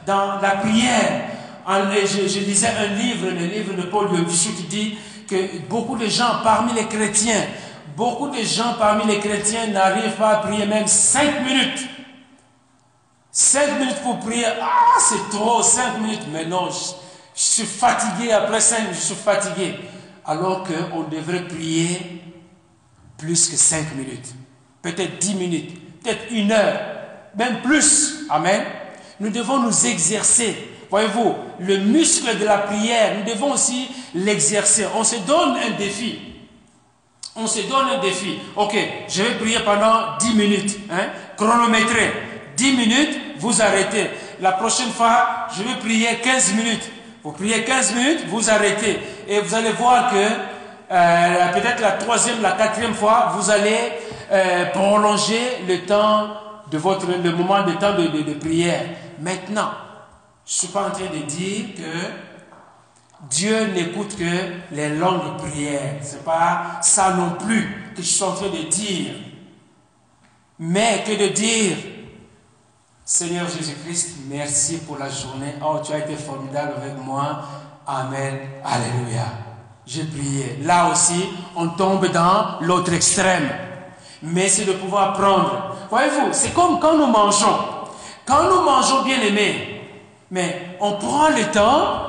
[0.07, 1.23] dans la prière.
[1.69, 6.41] Je, lisais un livre, le livre de Paul Bichou, qui dit que beaucoup de gens
[6.43, 7.43] parmi les chrétiens,
[7.97, 11.98] beaucoup de gens parmi les chrétiens n'arrivent pas à prier même 5 minutes.
[13.41, 16.23] 5 minutes pour prier, ah, c'est trop, 5 minutes.
[16.33, 19.77] Mais non, je, suis fatigué après 5 minutes, je suis fatigué.
[20.27, 22.21] Alors qu'on devrait prier
[23.17, 24.35] plus que 5 minutes
[24.83, 26.81] peut-être 10 minutes, peut-être une heure,
[27.37, 28.25] même plus.
[28.29, 28.63] Amen.
[29.21, 30.57] Nous devons nous exercer.
[30.91, 34.87] Voyez-vous, le muscle de la prière, nous devons aussi l'exercer.
[34.97, 36.19] On se donne un défi.
[37.37, 38.39] On se donne un défi.
[38.57, 38.77] Ok,
[39.09, 40.77] je vais prier pendant 10 minutes.
[40.91, 42.13] Hein, chronométré.
[42.57, 44.11] 10 minutes, vous arrêtez.
[44.41, 46.91] La prochaine fois, je vais prier 15 minutes.
[47.23, 48.99] Vous priez 15 minutes, vous arrêtez.
[49.27, 50.17] Et vous allez voir que
[50.91, 53.93] euh, peut-être la troisième, la quatrième fois, vous allez
[54.31, 56.29] euh, prolonger le temps
[56.71, 58.83] de votre, moment de temps de, de, de prière.
[59.21, 59.71] Maintenant,
[60.47, 62.29] je ne suis pas en train de dire que
[63.29, 65.97] Dieu n'écoute que les longues prières.
[66.03, 69.15] Ce n'est pas ça non plus que je suis en train de dire.
[70.59, 71.77] Mais que de dire,
[73.11, 75.55] Seigneur Jésus-Christ, merci pour la journée.
[75.65, 77.41] Oh, tu as été formidable avec moi.
[77.87, 78.39] Amen.
[78.63, 79.25] Alléluia.
[79.87, 80.59] J'ai prié.
[80.63, 81.25] Là aussi,
[81.57, 83.49] on tombe dans l'autre extrême
[84.23, 85.77] mais c'est de pouvoir prendre.
[85.91, 87.59] Voyez-vous, c'est comme quand nous mangeons.
[88.27, 89.81] Quand nous mangeons bien aimé,
[90.31, 92.03] mais on prend le temps,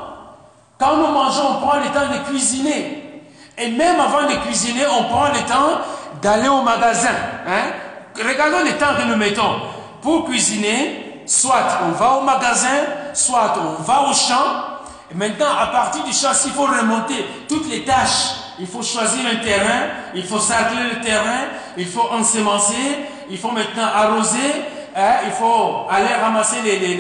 [0.78, 3.24] quand nous mangeons, on prend le temps de cuisiner.
[3.58, 5.80] Et même avant de cuisiner, on prend le temps
[6.22, 7.16] d'aller au magasin.
[7.48, 7.72] Hein?
[8.18, 11.06] Regardons le temps que nous mettons pour cuisiner.
[11.26, 12.68] Soit on va au magasin,
[13.14, 14.68] soit on va au champ.
[15.14, 19.38] Maintenant, à partir du champ, s'il faut remonter toutes les tâches il faut choisir un
[19.38, 21.48] terrain, il faut sacler le terrain,
[21.78, 22.76] il faut ensemencer,
[23.30, 24.38] il faut maintenant arroser,
[24.96, 26.98] hein, il faut aller ramasser les, les,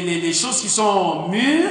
[0.00, 1.70] les, les choses qui sont mûres,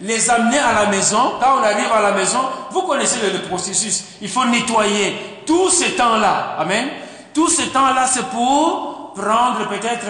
[0.00, 1.34] les amener à la maison.
[1.40, 2.40] Quand on arrive à la maison,
[2.72, 4.04] vous connaissez le, processus.
[4.20, 6.56] Il faut nettoyer tout ce temps-là.
[6.58, 6.88] Amen.
[7.32, 10.06] Tout ce temps-là, c'est pour prendre peut-être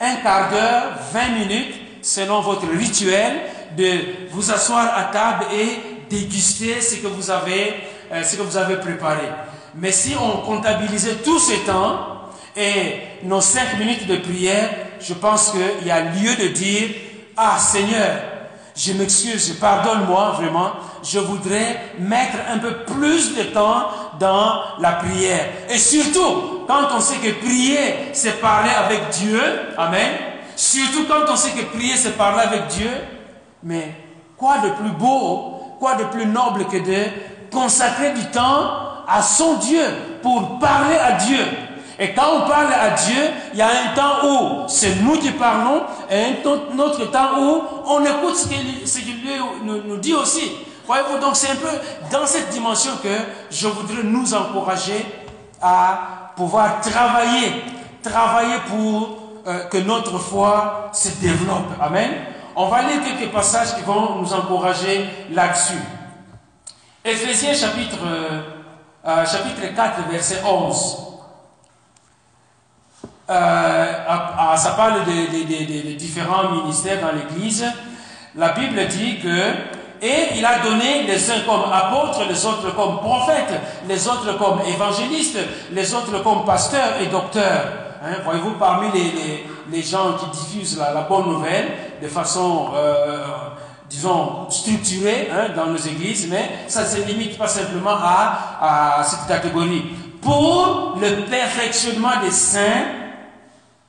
[0.00, 3.40] un quart d'heure, 20 minutes, selon votre rituel,
[3.76, 7.74] de vous asseoir à table et déguster ce que vous avez,
[8.12, 9.28] euh, ce que vous avez préparé.
[9.76, 14.70] Mais si on comptabilisait tout ce temps et nos cinq minutes de prière,
[15.00, 16.90] je pense qu'il y a lieu de dire,
[17.36, 18.33] ah Seigneur,
[18.76, 20.72] je m'excuse, pardonne-moi vraiment,
[21.02, 25.46] je voudrais mettre un peu plus de temps dans la prière.
[25.68, 29.40] Et surtout, quand on sait que prier, c'est parler avec Dieu,
[29.78, 30.10] Amen.
[30.56, 32.90] Surtout quand on sait que prier, c'est parler avec Dieu,
[33.62, 33.92] mais
[34.36, 37.04] quoi de plus beau, quoi de plus noble que de
[37.50, 38.70] consacrer du temps
[39.08, 39.84] à son Dieu
[40.22, 41.44] pour parler à Dieu?
[41.98, 43.22] Et quand on parle à Dieu,
[43.52, 47.62] il y a un temps où c'est nous qui parlons et un autre temps où
[47.86, 48.48] on écoute ce
[48.98, 49.16] qu'il
[49.64, 50.52] nous, nous dit aussi.
[50.86, 51.68] Voyez-vous, donc c'est un peu
[52.10, 53.08] dans cette dimension que
[53.50, 55.06] je voudrais nous encourager
[55.62, 57.62] à pouvoir travailler,
[58.02, 61.68] travailler pour euh, que notre foi se développe.
[61.80, 62.10] Amen.
[62.56, 65.80] On va lire quelques passages qui vont nous encourager là-dessus.
[67.04, 68.40] Éphésiens chapitre, euh,
[69.06, 71.13] euh, chapitre 4, verset 11.
[73.26, 77.64] Ça parle des différents ministères dans l'Église.
[78.36, 82.98] La Bible dit que et il a donné les uns comme apôtres, les autres comme
[82.98, 83.58] prophètes,
[83.88, 85.38] les autres comme évangélistes,
[85.72, 87.64] les autres comme pasteurs et docteurs.
[88.04, 91.68] Hein, voyez-vous, parmi les, gens qui diffusent la, bonne nouvelle
[92.02, 93.24] de façon, euh,
[93.88, 99.04] disons, structurée hein, dans nos églises, mais ça ne se limite pas simplement à, à
[99.04, 99.84] cette catégorie.
[100.20, 103.03] Pour le perfectionnement des saints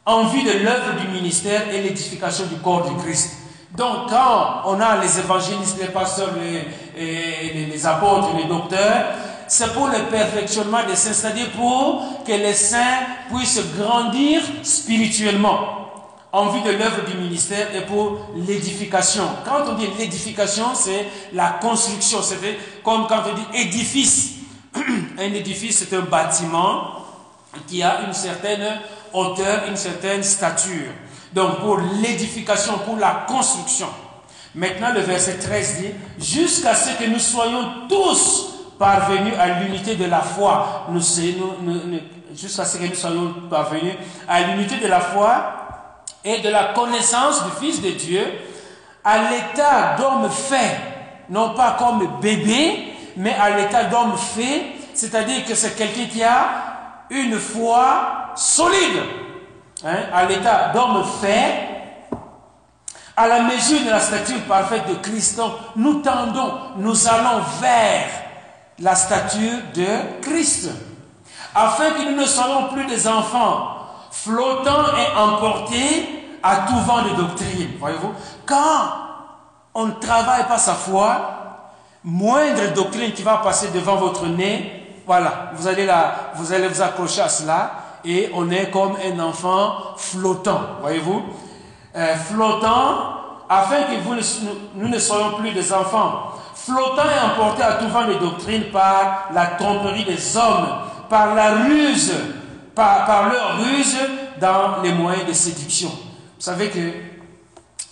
[0.06, 3.38] en vue de l'œuvre du ministère et l'édification du corps du Christ.
[3.76, 9.06] Donc, quand on a les évangélistes, les pasteurs, les, les, apôtres, les docteurs,
[9.47, 15.86] c'est pour le perfectionnement des saints, c'est-à-dire pour que les saints puissent grandir spirituellement
[16.32, 19.24] en vue de l'œuvre du ministère et pour l'édification.
[19.45, 22.20] Quand on dit l'édification, c'est la construction.
[22.22, 22.38] C'est
[22.84, 24.34] comme quand on dit édifice.
[24.76, 27.06] Un édifice, c'est un bâtiment
[27.68, 28.82] qui a une certaine
[29.14, 30.91] hauteur, une certaine stature.
[31.34, 33.88] Donc pour l'édification, pour la construction.
[34.56, 40.06] Maintenant, le verset 13 dit, jusqu'à ce que nous soyons tous parvenus à l'unité de
[40.06, 40.88] la foi.
[42.34, 43.95] Jusqu'à ce que nous soyons parvenus
[44.28, 45.53] à l'unité de la foi
[46.24, 48.24] et de la connaissance du Fils de Dieu,
[49.03, 50.78] à l'état d'homme fait,
[51.30, 56.74] non pas comme bébé, mais à l'état d'homme fait, c'est-à-dire que c'est quelqu'un qui a
[57.10, 59.03] une foi solide.
[59.84, 61.76] Hein, à l'état d'homme fait,
[63.16, 65.38] à la mesure de la stature parfaite de Christ.
[65.38, 68.08] Donc, nous tendons, nous allons vers
[68.80, 70.70] la stature de Christ,
[71.53, 73.78] afin que nous ne soyons plus des enfants
[74.12, 77.72] flottants et emportés à tout vent de doctrine.
[77.80, 78.14] Voyez-vous,
[78.45, 78.91] quand
[79.74, 81.18] on ne travaille pas sa foi,
[82.03, 85.88] moindre doctrine qui va passer devant votre nez, voilà, vous allez,
[86.36, 87.72] vous allez vous accrocher à cela
[88.03, 91.24] et on est comme un enfant flottant, voyez-vous?
[91.95, 93.16] Euh, Flottant,
[93.47, 93.93] afin que
[94.76, 99.30] nous ne soyons plus des enfants, flottant et emportés à tout vent de doctrine par
[99.34, 100.68] la tromperie des hommes,
[101.10, 102.14] par la ruse,
[102.74, 103.97] par, par leur ruse
[104.41, 105.89] dans les moyens de séduction.
[105.89, 106.91] Vous savez que,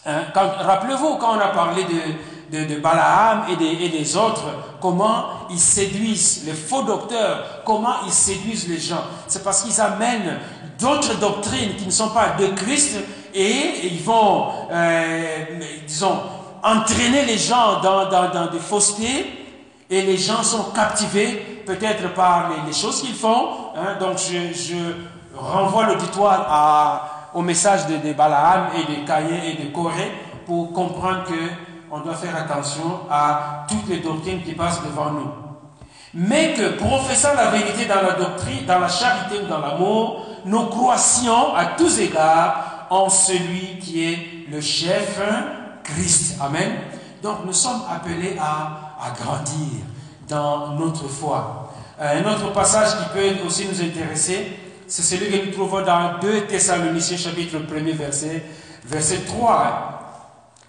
[0.06, 2.00] hein, rappelez-vous quand on a parlé de,
[2.62, 4.44] de, Balaam et des, autres,
[4.80, 9.04] comment ils séduisent les faux docteurs, comment ils séduisent les gens.
[9.28, 10.40] C'est parce qu'ils amènent
[10.80, 12.98] d'autres doctrines qui ne sont pas de Christ
[13.34, 15.46] et ils vont, euh,
[15.88, 16.20] disons,
[16.64, 19.26] entraîner les gens dans, dans, des faussetés
[19.90, 23.48] et les gens sont captivés peut-être par les, choses qu'ils font.
[23.76, 23.98] Hein.
[24.00, 24.76] Donc je,
[25.36, 30.12] renvoie l'auditoire au message de, de Balaam et de Caïn et de Corée
[30.46, 35.30] pour comprendre que on doit faire attention à toutes les doctrines qui passent devant nous.
[36.16, 40.66] Mais que professant la vérité dans la doctrine, dans la charité ou dans l'amour, nous
[40.66, 44.18] croissions à tous égards en celui qui est
[44.52, 45.22] le chef,
[45.84, 46.38] Christ.
[46.42, 46.72] Amen.
[47.22, 49.84] Donc nous sommes appelés à, à grandir
[50.28, 51.72] dans notre foi.
[52.02, 56.18] Euh, un autre passage qui peut aussi nous intéresser, c'est celui que nous trouvons dans
[56.20, 58.44] 2 Thessaloniciens chapitre 1 verset,
[58.84, 59.90] verset 3.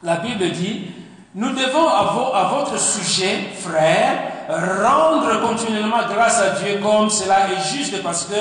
[0.02, 0.90] La Bible dit,
[1.34, 8.02] nous devons à, votre sujet, frères, rendre continuellement grâce à Dieu comme cela est juste
[8.02, 8.36] parce que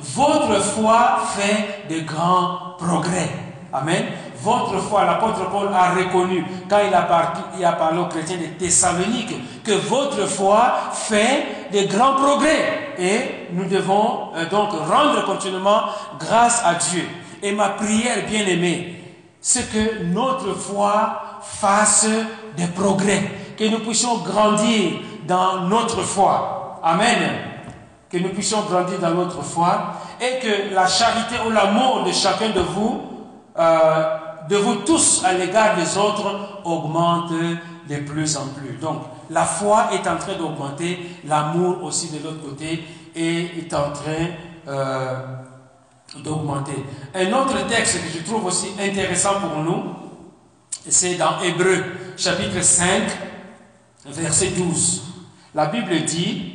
[0.00, 3.30] votre foi fait de grands progrès.
[3.72, 4.04] Amen.
[4.42, 8.36] Votre foi, l'apôtre Paul a reconnu, quand il a, parlé, il a parlé aux chrétiens
[8.36, 9.34] de Thessalonique,
[9.64, 12.94] que votre foi fait de grands progrès.
[12.98, 15.80] Et nous devons euh, donc rendre continuellement
[16.20, 17.02] grâce à Dieu.
[17.42, 19.05] Et ma prière, bien aimée,
[19.48, 22.08] c'est que notre foi fasse
[22.56, 24.94] des progrès, que nous puissions grandir
[25.24, 26.80] dans notre foi.
[26.82, 27.30] Amen.
[28.10, 32.50] Que nous puissions grandir dans notre foi et que la charité ou l'amour de chacun
[32.50, 33.02] de vous
[33.56, 34.16] euh,
[34.48, 38.78] de vous tous à l'égard des autres augmente de plus en plus.
[38.80, 42.82] Donc, la foi est en train d'augmenter, l'amour aussi de l'autre côté
[43.14, 44.26] est, en train
[44.66, 45.18] euh,
[46.22, 46.84] d'augmenter.
[47.14, 49.94] Un autre texte que je trouve aussi intéressant pour nous,
[50.88, 51.84] c'est dans Hébreu,
[52.16, 53.02] chapitre 5,
[54.06, 55.02] verset 12.
[55.54, 56.54] La Bible dit,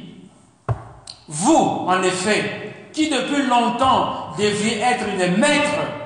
[1.28, 6.02] Vous, en effet, qui depuis longtemps deviez être des maîtres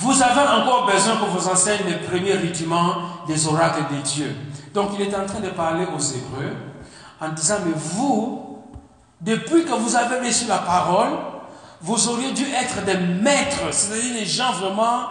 [0.00, 2.94] vous avez encore besoin qu'on vous enseigne les premiers rudiments
[3.26, 4.36] des oracles de Dieu.
[4.72, 6.54] Donc il est en train de parler aux Hébreux
[7.20, 8.62] en disant, mais vous,
[9.20, 11.18] depuis que vous avez reçu la parole,
[11.80, 15.08] vous auriez dû être des maîtres, c'est-à-dire des gens vraiment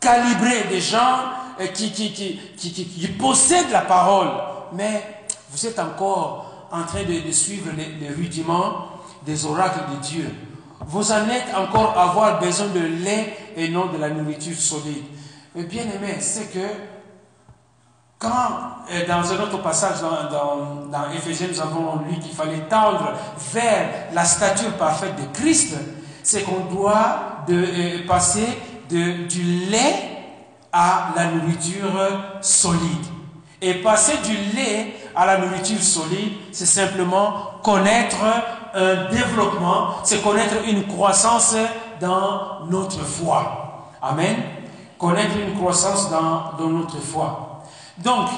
[0.00, 1.20] calibrés, des gens
[1.60, 4.30] euh, qui, possèdent la parole.
[4.72, 8.88] Mais vous êtes encore en train de, suivre les rudiments
[9.24, 10.30] des oracles de Dieu
[10.86, 15.04] vous en êtes encore avoir besoin de lait et non de la nourriture solide.
[15.54, 16.66] Mais bien aimé, c'est que
[18.18, 18.28] quand,
[18.90, 23.12] euh, dans un autre passage dans, dans, dans Éphésiens, nous avons lu qu'il fallait tendre
[23.52, 25.74] vers la stature parfaite de Christ,
[26.22, 28.46] c'est qu'on doit euh, passer
[28.88, 29.94] du lait
[30.72, 31.90] à la nourriture
[32.40, 33.06] solide.
[33.60, 38.16] Et passer du lait à la nourriture solide, c'est simplement connaître
[38.74, 41.56] un développement, c'est connaître une croissance
[42.00, 43.90] dans notre foi.
[44.02, 44.36] Amen.
[44.98, 47.62] Connaître une croissance dans, dans notre foi.
[47.98, 48.28] Donc,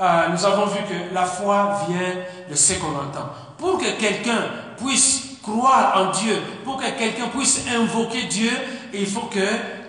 [0.00, 3.30] euh, nous avons vu que la foi vient de ce qu'on entend.
[3.56, 4.42] Pour que quelqu'un
[4.76, 8.50] puisse croire en Dieu, pour que quelqu'un puisse invoquer Dieu,
[8.92, 9.40] il faut que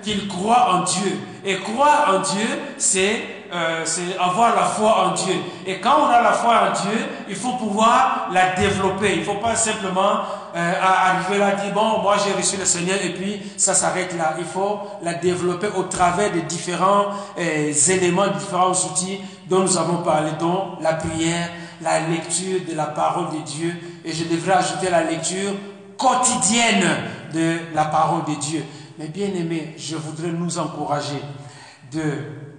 [0.06, 1.20] qu'il croit en Dieu.
[1.44, 2.48] Et croire en Dieu,
[2.78, 3.84] c'est euh,
[4.20, 5.36] avoir la foi en Dieu.
[5.66, 9.14] Et quand on a la foi en Dieu, il faut pouvoir la développer.
[9.14, 10.22] Il ne faut pas simplement
[10.56, 14.36] euh, arriver là, dire, bon, moi j'ai reçu le Seigneur et puis ça s'arrête là.
[14.38, 17.06] Il faut la développer au travers des différents
[17.40, 21.50] euh, éléments, différents outils dont nous avons parlé, dont la prière,
[21.82, 23.74] la lecture de la parole de Dieu.
[24.04, 25.54] Et je devrais ajouter la lecture
[25.98, 26.86] quotidienne
[27.34, 28.64] de la parole de Dieu.
[28.98, 31.22] Mais bien aimé, je voudrais nous encourager
[31.92, 32.02] de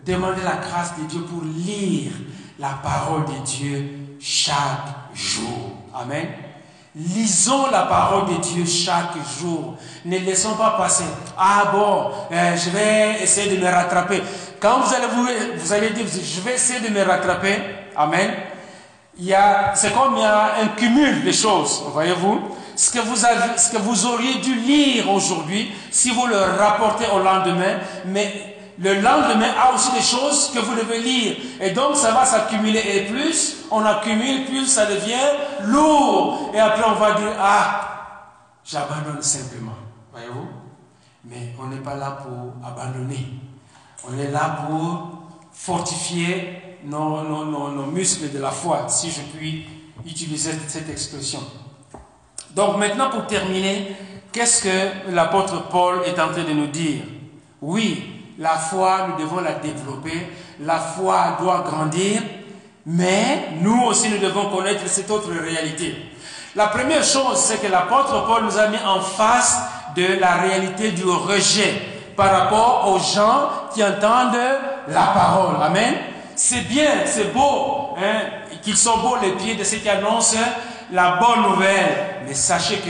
[0.05, 2.13] demander la grâce de Dieu pour lire
[2.59, 3.91] la parole de Dieu
[4.21, 5.73] chaque jour.
[5.95, 6.27] Amen.
[6.95, 9.77] Lisons la parole de Dieu chaque jour.
[10.07, 11.05] Ne laissons pas passer.
[11.37, 14.23] Ah bon, euh, je vais essayer de me rattraper.
[14.59, 17.57] Quand vous allez, vous, vous allez dire, je vais essayer de me rattraper.
[17.95, 18.31] Amen.
[19.19, 21.85] C'est comme il y a un cumul de choses.
[21.93, 22.41] Voyez-vous?
[22.77, 27.07] Ce que vous avez, ce que vous auriez dû lire aujourd'hui, si vous le rapportez
[27.11, 31.37] au lendemain, mais le lendemain a aussi des choses que vous devez lire.
[31.61, 32.81] Et donc ça va s'accumuler.
[32.81, 35.15] Et plus on accumule, plus ça devient
[35.63, 36.51] lourd.
[36.53, 38.21] Et après on va dire, ah,
[38.63, 39.73] j'abandonne simplement.
[40.13, 40.47] Voyez-vous
[41.25, 43.27] Mais on n'est pas là pour abandonner.
[44.07, 49.67] On est là pour fortifier nos, nos muscles de la foi, si je puis
[50.07, 51.41] utiliser cette expression.
[52.51, 53.97] Donc maintenant pour terminer,
[54.33, 57.03] qu'est-ce que l'apôtre Paul est en train de nous dire?
[57.61, 60.29] Oui, la foi, nous devons la développer.
[60.61, 62.23] La foi doit grandir.
[62.87, 65.97] Mais nous aussi, nous devons connaître cette autre réalité.
[66.55, 69.59] La première chose, c'est que l'apôtre Paul nous a mis en face
[69.97, 71.83] de la réalité du rejet
[72.17, 74.39] par rapport aux gens qui entendent
[74.89, 75.57] la parole.
[75.61, 75.95] Amen.
[76.37, 78.21] C'est bien, c'est beau, hein,
[78.63, 80.37] qu'ils sont beaux les pieds de ceux qui annoncent
[80.93, 82.21] la bonne nouvelle.
[82.27, 82.81] Mais sachez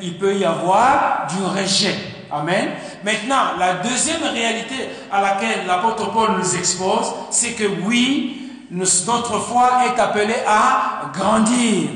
[0.00, 1.96] qu'il peut y avoir du rejet.
[2.30, 2.70] Amen.
[3.04, 9.82] Maintenant, la deuxième réalité à laquelle l'apôtre Paul nous expose, c'est que oui, notre foi
[9.86, 11.90] est appelée à grandir.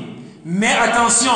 [0.45, 1.31] Mais attention,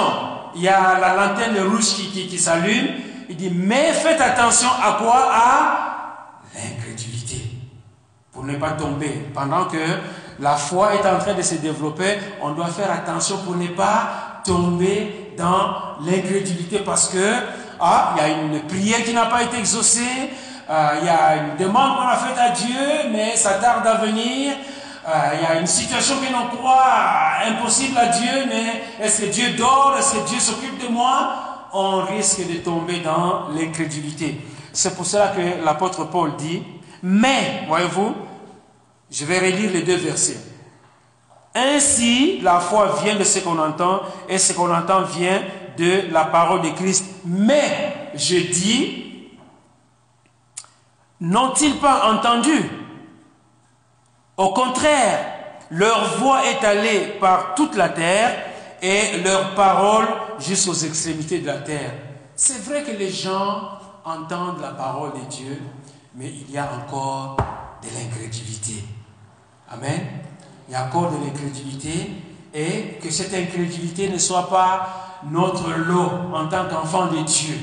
[0.55, 2.87] il y a la lanterne rouge qui, qui, s'allume.
[3.29, 5.29] Il dit, mais faites attention à quoi?
[5.33, 5.91] À
[6.53, 7.00] l'incrédulité.
[8.31, 9.27] Pour ne pas tomber.
[9.33, 9.77] Pendant que
[10.39, 14.41] la foi est en train de se développer, on doit faire attention pour ne pas
[14.45, 17.33] tomber dans l'incrédulité parce que
[17.79, 20.29] ah, il y a une prière qui n'a pas été exaucée,
[20.69, 23.95] euh, il y a une demande qu'on a faite à Dieu, mais ça tarde à
[23.95, 24.53] venir.
[25.07, 26.83] Euh, il y a une situation que l'on croit
[27.47, 31.33] impossible à Dieu, mais est-ce que Dieu dort Est-ce que Dieu s'occupe de moi?
[31.73, 34.39] On risque de tomber dans l'incrédulité.
[34.71, 36.63] C'est pour cela que l'apôtre Paul dit,
[37.03, 38.15] mais, voyez-vous,
[39.09, 40.39] je vais relire les deux versets.
[41.53, 45.41] Ainsi, la foi vient de ce qu'on entend, et ce qu'on entend vient
[45.77, 47.05] de la parole de Christ.
[47.25, 49.29] Mais, je dis,
[51.19, 52.69] n'ont-ils pas entendu?
[54.37, 55.19] Au contraire,
[55.71, 58.35] leur voix est allée par toute la terre
[58.81, 60.07] et leur parole
[60.39, 61.93] jusqu'aux extrémités de la terre.
[62.35, 65.61] C'est vrai que les gens entendent la parole de Dieu,
[66.15, 67.37] mais il y a encore
[67.81, 68.83] de l'incrédulité.
[69.69, 69.99] Amen.
[70.67, 72.11] Il y a encore de l'incrédulité
[72.53, 77.57] et que cette incrédulité ne soit pas notre lot en tant qu'enfant de Dieu.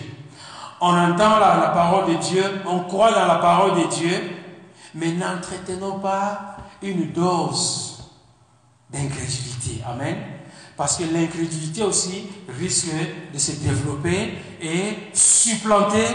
[0.81, 4.31] On entend la, la, parole de Dieu, on croit dans la parole de Dieu,
[4.95, 8.11] mais n'entretenons pas une dose
[8.91, 9.83] d'incrédulité.
[9.87, 10.17] Amen.
[10.77, 12.87] Parce que l'incrédulité aussi risque
[13.33, 16.07] de se développer et supplanter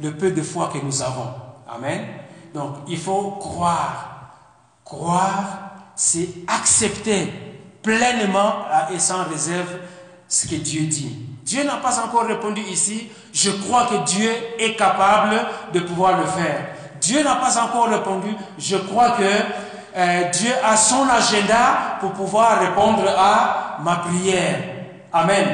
[0.00, 1.49] le peu de foi que nous avons.
[1.74, 2.06] Amen.
[2.54, 4.06] Donc il faut croire.
[4.84, 5.44] Croire,
[5.94, 7.32] c'est accepter
[7.82, 9.78] pleinement et sans réserve
[10.28, 11.16] ce que Dieu dit.
[11.44, 13.08] Dieu n'a pas encore répondu ici.
[13.32, 15.36] Je crois que Dieu est capable
[15.72, 16.68] de pouvoir le faire.
[17.00, 18.34] Dieu n'a pas encore répondu.
[18.58, 19.22] Je crois que
[19.96, 24.58] euh, Dieu a son agenda pour pouvoir répondre à ma prière.
[25.12, 25.46] Amen.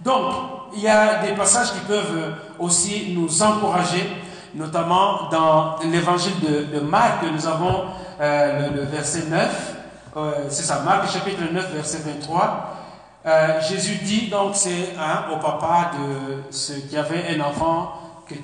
[0.00, 0.34] Donc,
[0.74, 4.10] il y a des passages qui peuvent aussi nous encourager,
[4.54, 7.84] notamment dans l'évangile de, de, Marc, nous avons
[8.20, 9.76] euh, le, verset 9.
[10.16, 12.76] Euh, c'est ça, Marc chapitre 9, verset 23.
[13.24, 17.92] Euh, Jésus dit donc c'est hein, au papa de ce qui avait un enfant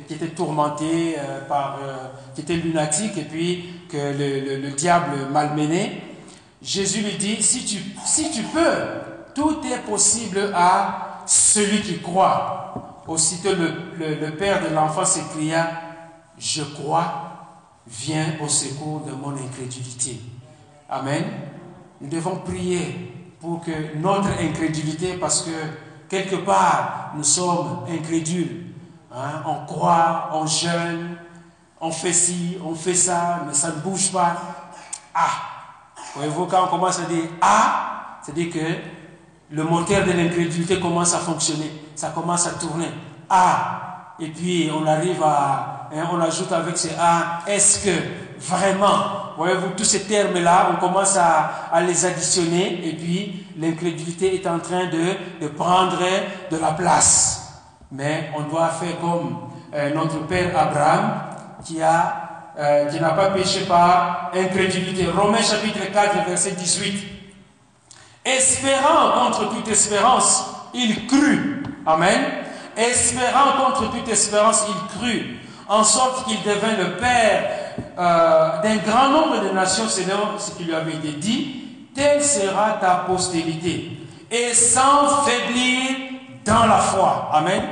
[0.06, 1.16] qui était tourmenté
[1.48, 1.78] par,
[2.34, 6.02] qui était lunatique et puis que le, le, le, diable malmenait.
[6.60, 8.74] Jésus lui dit, si tu, si tu peux,
[9.34, 13.02] tout est possible à celui qui croit.
[13.06, 15.87] Aussitôt le, le père de l'enfant s'écria,
[16.38, 20.20] je crois, viens au secours de mon incrédulité.
[20.88, 21.24] Amen.
[22.00, 25.50] Nous devons prier pour que notre incrédulité, parce que
[26.08, 28.68] quelque part nous sommes incrédules,
[29.10, 31.16] Hein, on croit, on jeûne,
[31.80, 34.36] on fait ci, on fait ça, mais ça ne bouge pas.
[35.14, 35.30] Ah
[36.14, 41.18] Voyez-vous, quand on commence à dire Ah, c'est-à-dire que le moteur de l'incrédulité commence à
[41.18, 42.90] fonctionner, ça commence à tourner.
[43.30, 45.77] Ah Et puis on arrive à.
[45.94, 47.90] Hein, on ajoute avec ces Ah, est-ce que
[48.38, 54.58] vraiment Voyez-vous, tous ces termes-là, on commence à, les additionner et puis l'incrédulité est en
[54.58, 55.98] train de, de prendre
[56.50, 57.52] de la place.
[57.92, 59.38] Mais on doit faire comme
[59.72, 61.20] euh, notre père Abraham
[61.64, 62.28] qui a
[62.58, 65.06] euh, qui n'a pas péché par incrédulité.
[65.06, 67.06] Romains chapitre 4 verset 18.
[68.24, 71.64] Espérant contre toute espérance, il crut.
[71.86, 72.20] Amen.
[72.76, 75.26] Espérant contre toute espérance, il crut,
[75.68, 77.50] en sorte qu'il devint le père
[77.98, 81.64] euh, d'un grand nombre de nations selon ce qui lui avait été dit.
[81.94, 83.98] Telle sera ta postérité.
[84.30, 85.96] Et sans faiblir
[86.44, 87.30] dans la foi.
[87.32, 87.62] Amen.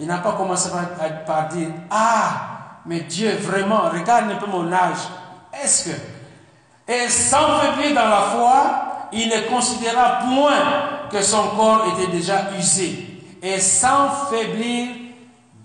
[0.00, 0.68] Il n'a pas commencé
[1.26, 4.98] par, dire Ah, mais Dieu, vraiment, regarde un peu mon âge.
[5.62, 5.96] Est-ce que.
[6.88, 12.50] Et sans faiblir dans la foi, il ne considéra point que son corps était déjà
[12.58, 13.22] usé.
[13.40, 14.88] Et sans faiblir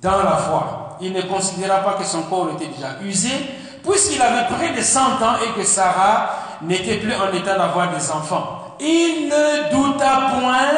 [0.01, 3.29] dans la foi, il ne considéra pas que son corps était déjà usé,
[3.83, 6.29] puisqu'il avait près de 100 ans et que Sarah
[6.61, 8.75] n'était plus en état d'avoir des enfants.
[8.79, 10.71] Il ne douta point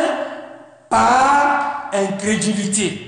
[0.90, 3.06] par incrédulité.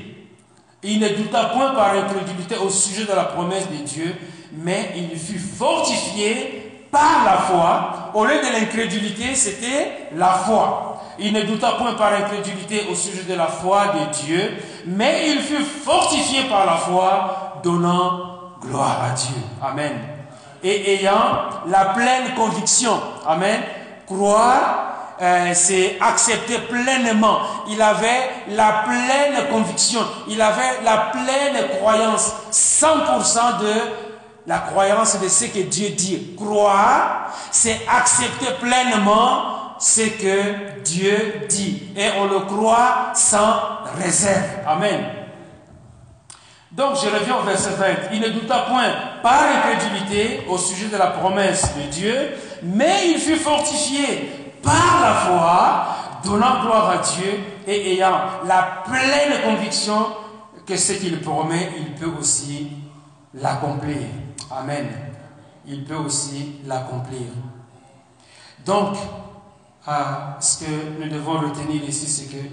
[0.84, 4.16] Il ne douta point par incrédulité au sujet de la promesse de Dieu,
[4.53, 8.12] mais il fut fortifié par la foi.
[8.14, 10.90] Au lieu de l'incrédulité, c'était la foi.
[11.20, 15.41] Il ne douta point par incrédulité au sujet de la foi de Dieu, mais il
[15.41, 18.22] fut fortifié par la foi, donnant
[18.62, 19.36] gloire à Dieu.
[19.62, 19.99] Amen.
[20.64, 23.62] Et ayant la pleine conviction, Amen,
[24.05, 24.91] croire
[25.22, 27.41] euh, c'est accepter pleinement.
[27.70, 33.74] Il avait la pleine conviction, il avait la pleine croyance, 100% de
[34.47, 36.36] la croyance de ce que Dieu dit.
[36.36, 41.89] Croire, c'est accepter pleinement ce que Dieu dit.
[41.97, 44.59] Et on le croit sans réserve.
[44.65, 45.03] Amen.
[46.71, 47.86] Donc je reviens au verset 20.
[48.13, 52.29] Il ne douta point par incrédulité au sujet de la promesse de Dieu,
[52.63, 55.88] mais il fut fortifié par la foi,
[56.23, 60.05] donnant gloire à Dieu et ayant la pleine conviction
[60.65, 62.69] que ce qu'il promet, il peut aussi
[63.34, 63.97] l'accomplir.
[64.51, 64.88] Amen.
[65.65, 67.27] Il peut aussi l'accomplir.
[68.65, 68.95] Donc,
[69.86, 72.43] ce que nous devons retenir ici, c'est que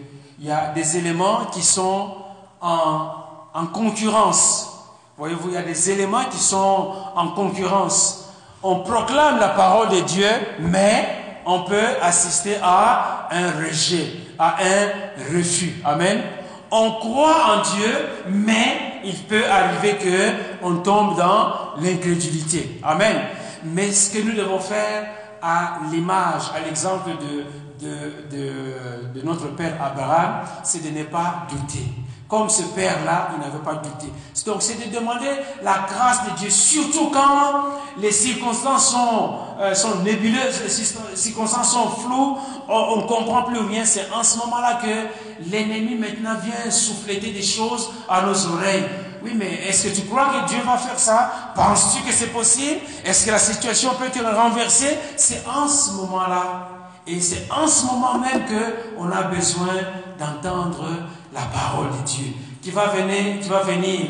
[0.41, 2.15] il y a des éléments qui sont
[2.61, 3.11] en,
[3.53, 4.87] en concurrence.
[5.17, 8.31] Voyez-vous, il y a des éléments qui sont en concurrence.
[8.63, 10.29] On proclame la parole de Dieu,
[10.61, 11.09] mais
[11.45, 14.07] on peut assister à un rejet,
[14.39, 15.81] à un refus.
[15.85, 16.23] Amen.
[16.71, 17.95] On croit en Dieu,
[18.29, 22.79] mais il peut arriver que on tombe dans l'incrédulité.
[22.85, 23.17] Amen.
[23.65, 25.09] Mais ce que nous devons faire
[25.43, 27.45] à l'image, à l'exemple de,
[27.81, 31.85] de, de, notre Père Abraham, c'est de ne pas douter.
[32.29, 34.13] Comme ce Père-là, il n'avait pas douté.
[34.45, 35.31] Donc c'est de demander
[35.63, 37.65] la grâce de Dieu, surtout quand
[38.01, 43.85] les circonstances sont, euh, sont nébuleuses, les circonstances sont floues, on ne comprend plus rien.
[43.85, 48.85] C'est en ce moment-là que l'ennemi maintenant vient souffler des choses à nos oreilles.
[49.23, 51.53] Oui, mais est-ce que tu crois que Dieu va faire ça?
[51.55, 52.81] Penses-tu que c'est possible?
[53.05, 56.69] Est-ce que la situation peut être renversée C'est en ce moment-là.
[57.07, 59.75] Et c'est en ce moment même qu'on a besoin
[60.19, 60.85] d'entendre
[61.33, 64.01] la parole de Dieu qui va venir, qui va venir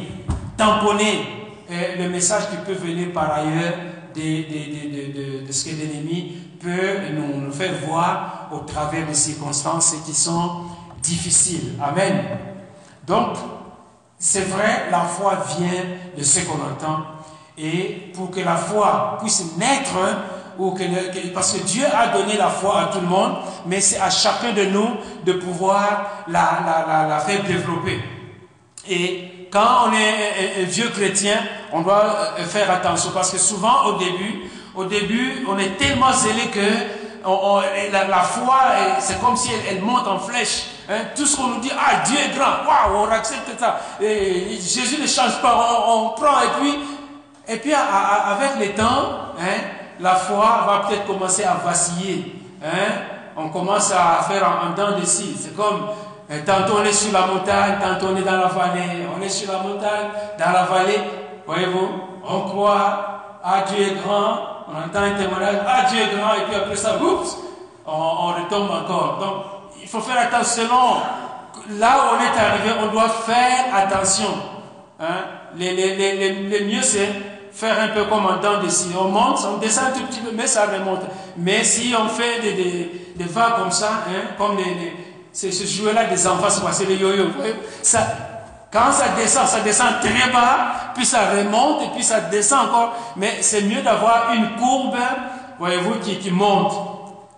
[0.57, 1.39] tamponner
[1.71, 3.75] euh, le message qui peut venir par ailleurs
[4.15, 10.63] de, ce que l'ennemi peut nous, faire voir au travers des circonstances qui sont
[11.03, 11.75] difficiles.
[11.81, 12.25] Amen.
[13.07, 13.37] Donc,
[14.19, 15.85] c'est vrai, la foi vient
[16.17, 17.05] de ce qu'on entend.
[17.57, 19.97] Et pour que la foi puisse naître,
[20.59, 20.83] ou que,
[21.33, 24.53] parce que Dieu a donné la foi à tout le monde, mais c'est à chacun
[24.53, 24.89] de nous
[25.25, 28.01] de pouvoir la, faire développer.
[28.89, 31.37] Et quand on est vieux chrétien,
[31.73, 36.13] on doit euh, faire attention parce que souvent au début, au début, on est tellement
[36.13, 36.61] zélé que
[37.93, 38.59] la, foi,
[39.01, 40.67] c'est comme si elle, monte en flèche.
[40.89, 40.99] Hein.
[41.15, 43.81] Tout ce qu'on nous dit, ah, Dieu est grand, waouh, on accepte ça.
[44.01, 46.79] Jésus ne change pas, on, prend et puis,
[47.47, 49.61] et puis avec le temps, hein,
[50.01, 52.37] la foi va peut-être commencer à vaciller.
[52.65, 52.93] Hein?
[53.37, 55.05] On commence à faire en, temps de.
[55.05, 55.89] C'est comme
[56.45, 59.07] tantôt on est sur la montagne, tantôt on est dans la vallée.
[59.17, 60.09] On est sur la montagne,
[60.39, 61.01] dans la vallée.
[61.47, 61.89] Voyez-vous,
[62.27, 66.45] on croit, à Dieu est grand, on entend un témoignage, ah Dieu est grand, et
[66.47, 67.39] puis après ça, oups,
[67.87, 69.19] on, retombe encore.
[69.19, 69.45] Donc,
[69.89, 70.69] il faut faire attention.
[71.79, 74.29] Là où on est arrivé, on doit faire attention.
[75.01, 75.25] Hein?
[75.57, 77.09] Les, les, les, les mieux, c'est
[77.53, 80.21] faire un peu comme en temps de si on monte, on descend un tout petit
[80.21, 81.01] peu, mais ça remonte.
[81.39, 84.97] Mais si on fait des, des, des vagues comme ça, hein, comme les, les
[85.33, 87.27] c'est ce jouet-là des enfants, c'est les yo-yo.
[87.81, 88.01] Ça,
[88.71, 92.93] quand ça descend, ça descend très bas, puis ça remonte, et puis ça descend encore.
[93.17, 94.97] Mais c'est mieux d'avoir une courbe,
[95.59, 96.73] voyez-vous, qui, qui monte.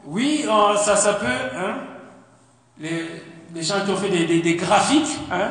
[0.05, 0.47] Oui,
[0.83, 1.75] ça, ça peut, hein,
[2.81, 5.51] les, gens qui ont fait des, des, des graphiques, hein,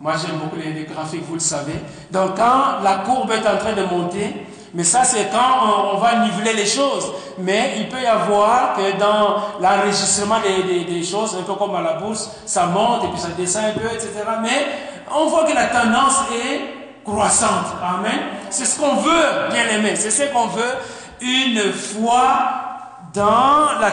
[0.00, 1.74] moi, j'aime beaucoup les, graphiques, vous le savez.
[2.10, 6.24] Donc, quand la courbe est en train de monter, mais ça, c'est quand on, va
[6.24, 7.12] niveler les choses.
[7.38, 11.80] Mais il peut y avoir que dans l'enregistrement des, des, choses, un peu comme à
[11.80, 14.10] la bourse, ça monte et puis ça descend un peu, etc.
[14.42, 14.66] Mais
[15.12, 17.74] on voit que la tendance est croissante.
[17.82, 18.20] Amen.
[18.50, 19.96] C'est ce qu'on veut, bien aimé.
[19.96, 20.74] C'est ce qu'on veut.
[21.20, 22.77] Une foi
[23.14, 23.90] dans la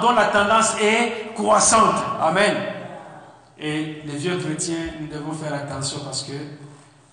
[0.00, 1.96] dont la tendance est croissante.
[2.20, 2.54] Amen.
[3.58, 6.32] Et les vieux chrétiens, nous devons faire attention parce que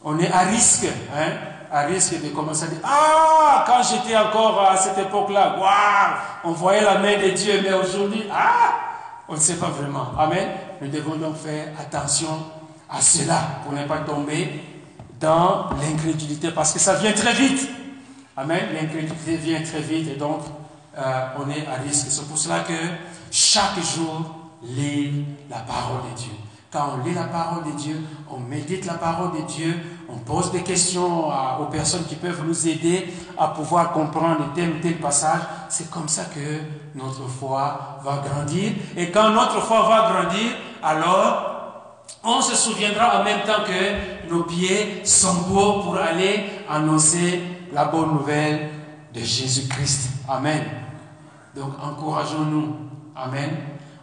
[0.04, 1.32] on est à risque, hein,
[1.72, 6.52] à risque de commencer à dire Ah, quand j'étais encore à cette époque-là, waouh, on
[6.52, 8.74] voyait la main de Dieu, mais aujourd'hui, ah,
[9.28, 10.08] on ne sait pas vraiment.
[10.18, 10.50] Amen.
[10.82, 12.40] Nous devons donc faire attention
[12.90, 14.64] à cela pour ne pas tomber
[15.20, 17.70] dans l'incrédulité parce que ça vient très vite.
[18.38, 18.70] Amen.
[18.74, 20.42] L'incrédulité vient très vite et donc
[20.98, 22.08] euh, on est à risque.
[22.10, 22.74] C'est pour cela que
[23.32, 26.32] chaque jour, lire la parole de Dieu.
[26.72, 28.00] Quand on lit la parole de Dieu,
[28.30, 29.76] on médite la parole de Dieu,
[30.08, 31.30] on pose des questions
[31.60, 35.42] aux personnes qui peuvent nous aider à pouvoir comprendre tel ou tel passage.
[35.70, 36.60] C'est comme ça que
[36.94, 38.74] notre foi va grandir.
[38.96, 40.52] Et quand notre foi va grandir,
[40.84, 41.50] alors
[42.24, 47.42] on se souviendra en même temps que nos pieds sont beaux pour aller annoncer
[47.74, 48.70] la bonne nouvelle
[49.14, 50.10] de Jésus-Christ.
[50.28, 50.64] Amen.
[51.56, 52.76] Donc encourageons-nous.
[53.16, 53.58] Amen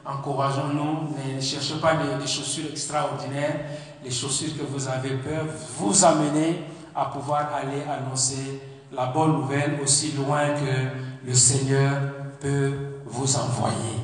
[0.07, 3.61] encourageons-nous, ne cherchez pas des, chaussures extraordinaires.
[4.05, 6.63] Les chaussures que vous avez peuvent vous amener
[6.95, 8.63] à pouvoir aller annoncer
[8.93, 11.93] la bonne nouvelle aussi loin que le Seigneur
[12.41, 12.73] peut
[13.07, 13.99] vous envoyer.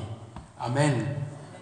[0.61, 1.07] Amen.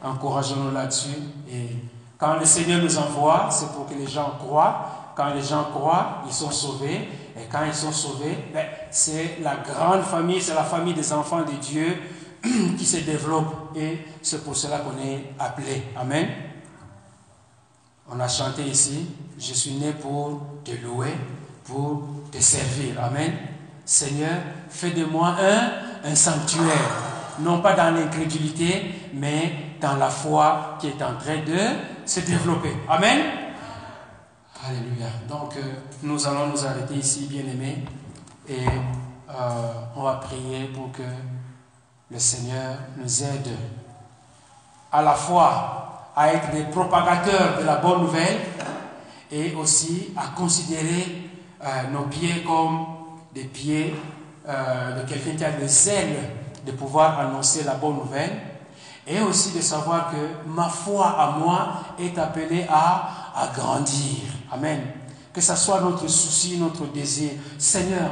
[0.02, 1.18] Encourageons-nous là-dessus.
[1.50, 1.76] Et
[2.16, 5.12] quand le Seigneur nous envoie, c'est pour que les gens croient.
[5.14, 7.08] Quand les gens croient, ils sont sauvés.
[7.36, 11.42] Et quand ils sont sauvés, ben, c'est la grande famille, c'est la famille des enfants
[11.42, 11.96] de Dieu
[12.78, 15.82] qui se développe et c'est pour cela qu'on est appelé.
[15.96, 16.28] Amen.
[18.10, 19.06] On a chanté ici,
[19.38, 21.14] je suis né pour te louer,
[21.64, 22.02] pour
[22.32, 23.02] te servir.
[23.02, 23.32] Amen.
[23.84, 26.90] Seigneur, fais de moi un, un sanctuaire,
[27.40, 31.58] non pas dans l'incrédulité, mais dans la foi qui est en train de
[32.04, 32.72] se développer.
[32.88, 33.18] Amen.
[34.66, 35.06] Alléluia.
[35.28, 35.60] Donc, euh,
[36.02, 37.84] nous allons nous arrêter ici, bien-aimés,
[38.48, 41.02] et euh, on va prier pour que
[42.10, 43.56] le Seigneur nous aide
[44.92, 48.40] à la fois à être des propagateurs de la bonne nouvelle
[49.30, 51.30] et aussi à considérer
[51.62, 52.86] euh, nos pieds comme
[53.34, 53.94] des pieds
[54.46, 56.16] de quelqu'un qui a le zèle
[56.66, 58.32] de pouvoir annoncer la bonne nouvelle
[59.06, 61.68] et aussi de savoir que ma foi à moi
[61.98, 64.18] est appelée à, à grandir.
[64.52, 64.80] Amen.
[65.32, 67.32] Que ce soit notre souci, notre désir.
[67.58, 68.10] Seigneur,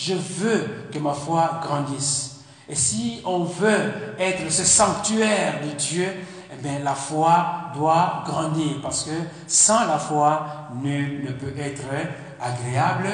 [0.00, 2.40] je veux que ma foi grandisse.
[2.68, 6.06] Et si on veut être ce sanctuaire de Dieu,
[6.52, 9.10] eh la foi doit grandir parce que
[9.46, 11.84] sans la foi, nul ne peut être
[12.40, 13.08] agréable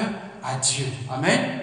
[0.44, 0.86] à Dieu.
[1.10, 1.60] Amen.